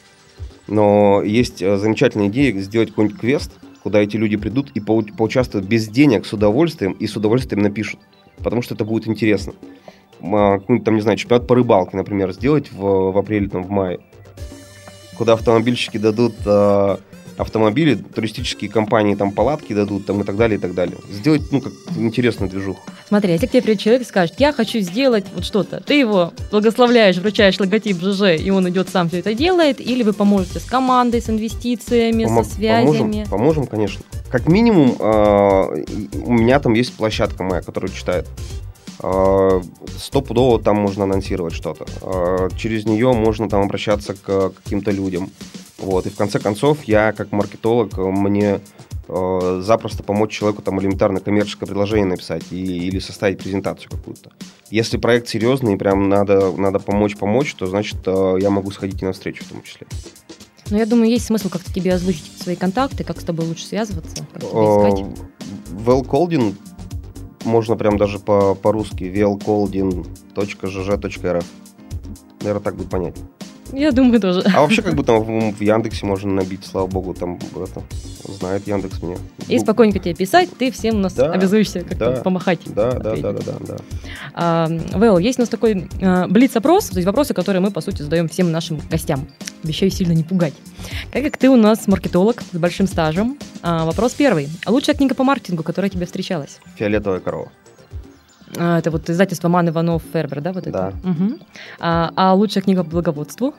[0.66, 3.50] Но есть э, замечательная идея сделать какой-нибудь квест,
[3.86, 8.00] куда эти люди придут и поу- поучаствуют без денег, с удовольствием, и с удовольствием напишут.
[8.38, 9.52] Потому что это будет интересно.
[10.18, 14.00] Какой-нибудь там, не знаю, чемпионат по рыбалке, например, сделать в, в апреле, там, в мае.
[15.16, 16.98] Куда автомобильщики дадут а,
[17.36, 20.96] автомобили, туристические компании там палатки дадут, там и так далее, и так далее.
[21.10, 22.80] Сделать, ну, как интересную движуху.
[23.08, 26.32] Смотри, если к тебе придет человек и скажет, я хочу сделать вот что-то, ты его
[26.50, 30.64] благословляешь, вручаешь логотип ЖЖ, и он идет сам все это делает, или вы поможете с
[30.64, 33.24] командой, с инвестициями, Помо- со связями.
[33.24, 34.02] Поможем, поможем, конечно.
[34.30, 35.84] как минимум, э,
[36.24, 38.26] у меня там есть площадка моя, которая читает.
[39.02, 39.60] Э,
[39.98, 41.86] стопудово там можно анонсировать что-то.
[42.02, 45.30] Э, через нее можно там обращаться к каким-то людям.
[45.78, 46.06] Вот.
[46.06, 48.60] И в конце концов, я как маркетолог, мне
[49.08, 54.32] э, запросто помочь человеку там элементарно коммерческое предложение написать и, или составить презентацию какую-то.
[54.70, 59.04] Если проект серьезный и прям надо, надо помочь-помочь, то значит э, я могу сходить и
[59.04, 59.86] навстречу в том числе.
[60.70, 64.26] Но я думаю, есть смысл как-то тебе озвучить свои контакты, как с тобой лучше связываться,
[64.32, 65.04] как тебя искать.
[65.86, 66.56] Well Colding
[67.44, 71.44] можно прям даже по- по-русски velcolding.gg.rf.
[72.40, 73.14] Наверное, так будет понять.
[73.72, 74.42] Я думаю, тоже.
[74.54, 77.82] А вообще, как бы там в, в Яндексе можно набить, слава богу, там это
[78.28, 79.16] знает Яндекс меня.
[79.48, 82.60] И Ну, спокойненько тебе писать, ты всем у нас Да, обязуешься как-то да, помахать.
[82.66, 83.76] Да, да, да, да, да, да.
[84.34, 88.02] А, Вэл, есть у нас такой а, блиц-опрос, то есть вопросы, которые мы, по сути,
[88.02, 89.26] задаем всем нашим гостям.
[89.62, 90.54] Обещаю сильно не пугать.
[91.12, 94.48] Так как ты у нас маркетолог с большим стажем, а, вопрос первый.
[94.66, 96.58] Лучшая книга по маркетингу, которая тебе встречалась?
[96.76, 97.50] Фиолетовая корова.
[98.56, 100.52] А, это вот издательство Ман Иванов Фербер, да?
[100.52, 100.92] Вот это?
[101.02, 101.08] Да.
[101.10, 101.38] Мгм.
[101.80, 103.54] А, а лучшая книга по благоводству?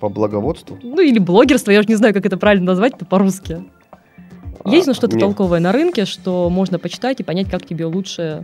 [0.00, 0.78] По благоводству.
[0.82, 3.64] Ну, или блогерство, я уже не знаю, как это правильно назвать это по-русски.
[4.64, 7.84] Есть ну А, что-то не- толковое на рынке, что можно почитать и понять, как тебе
[7.86, 8.42] лучше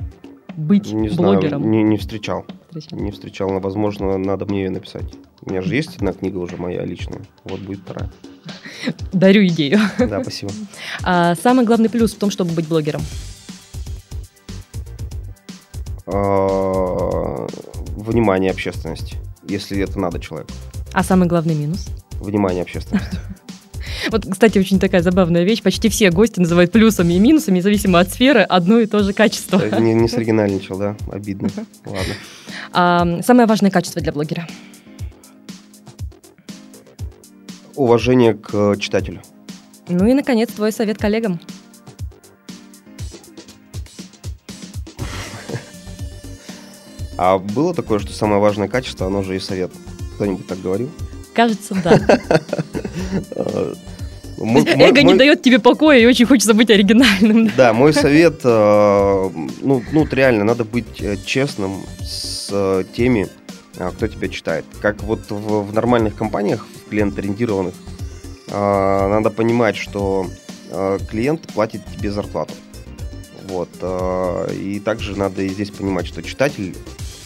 [0.56, 1.62] быть Не блогером?
[1.62, 2.44] знаю, не, не встречал.
[2.70, 2.98] Встречал.
[2.98, 5.04] Не встречал, но, возможно, надо мне ее написать.
[5.42, 7.20] У меня же есть одна книга уже моя личная.
[7.44, 8.10] Вот будет вторая.
[9.12, 9.78] Дарю идею.
[9.98, 10.52] Да, спасибо.
[11.02, 13.02] А самый главный плюс в том, чтобы быть блогером.
[16.06, 17.46] А,
[17.96, 19.16] Внимание общественности.
[19.46, 20.50] Если это надо человеку.
[20.92, 21.86] А самый главный минус?
[22.20, 23.18] Внимание общественности.
[24.10, 25.62] Вот, кстати, очень такая забавная вещь.
[25.62, 29.58] Почти все гости называют плюсами и минусами, независимо от сферы, одно и то же качество.
[29.62, 30.96] Э, Не, не соригинальничал, да?
[31.12, 31.48] Обидно.
[31.84, 32.14] Ладно.
[32.72, 34.46] А, самое важное качество для блогера.
[37.76, 39.20] Уважение к читателю.
[39.88, 41.40] Ну и, наконец, твой совет коллегам.
[47.16, 49.70] А было такое, что самое важное качество, оно же и совет.
[50.14, 50.90] Кто-нибудь так говорил?
[51.32, 51.98] Кажется, да.
[54.36, 57.50] Мой- Эго не мой- дает тебе покоя и очень хочется быть оригинальным.
[57.56, 59.30] Да, мой совет, э,
[59.62, 63.28] ну, ну, реально, надо быть э, честным с э, теми,
[63.96, 64.64] кто тебя читает.
[64.80, 67.74] Как вот в, в нормальных компаниях, в клиент-ориентированных,
[68.50, 70.26] надо понимать, что
[71.10, 72.54] клиент платит тебе зарплату.
[73.48, 73.68] Вот.
[74.52, 76.76] И также надо и здесь понимать, что читатель,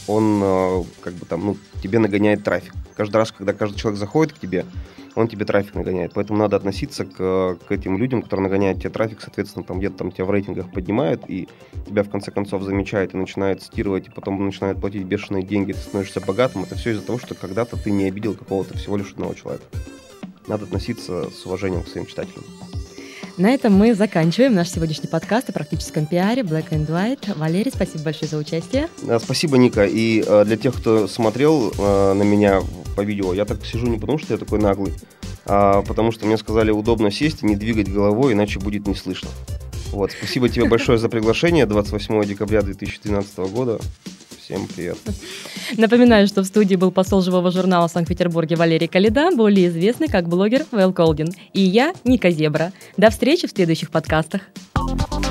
[0.09, 2.73] он э, как бы там, ну, тебе нагоняет трафик.
[2.97, 4.65] Каждый раз, когда каждый человек заходит к тебе,
[5.15, 6.13] он тебе трафик нагоняет.
[6.15, 10.13] Поэтому надо относиться к, к этим людям, которые нагоняют тебе трафик, соответственно, там где-то там
[10.13, 11.49] тебя в рейтингах поднимают, и
[11.87, 15.79] тебя в конце концов замечают и начинают цитировать, и потом начинают платить бешеные деньги, ты
[15.79, 16.63] становишься богатым.
[16.63, 19.65] Это все из-за того, что когда-то ты не обидел какого-то всего лишь одного человека.
[20.47, 22.45] Надо относиться с уважением к своим читателям.
[23.39, 27.39] На этом мы заканчиваем наш сегодняшний подкаст о практическом пиаре Black and White.
[27.39, 28.89] Валерий, спасибо большое за участие.
[29.09, 29.85] А, Спасибо, Ника.
[29.85, 32.63] И э, для тех, кто смотрел э, на меня
[32.97, 34.93] по видео, я так сижу не потому, что я такой наглый,
[35.47, 39.29] а потому что мне сказали удобно сесть и не двигать головой, иначе будет не слышно.
[39.93, 41.65] Вот, спасибо тебе большое за приглашение.
[41.65, 43.79] 28 декабря 2012 года.
[44.49, 44.97] Всем привет.
[45.77, 50.27] Напоминаю, что в студии был посол живого журнала в Санкт-Петербурге Валерий Калида, более известный как
[50.27, 51.29] блогер Вэл Колдин.
[51.53, 52.73] И я, Ника Зебра.
[52.97, 54.41] До встречи в следующих подкастах.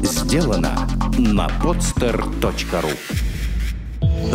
[0.04, 0.88] Сделано
[1.18, 2.92] на podster.ru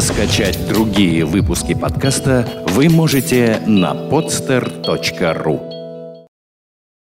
[0.01, 5.82] Скачать другие выпуски подкаста вы можете на podster.ru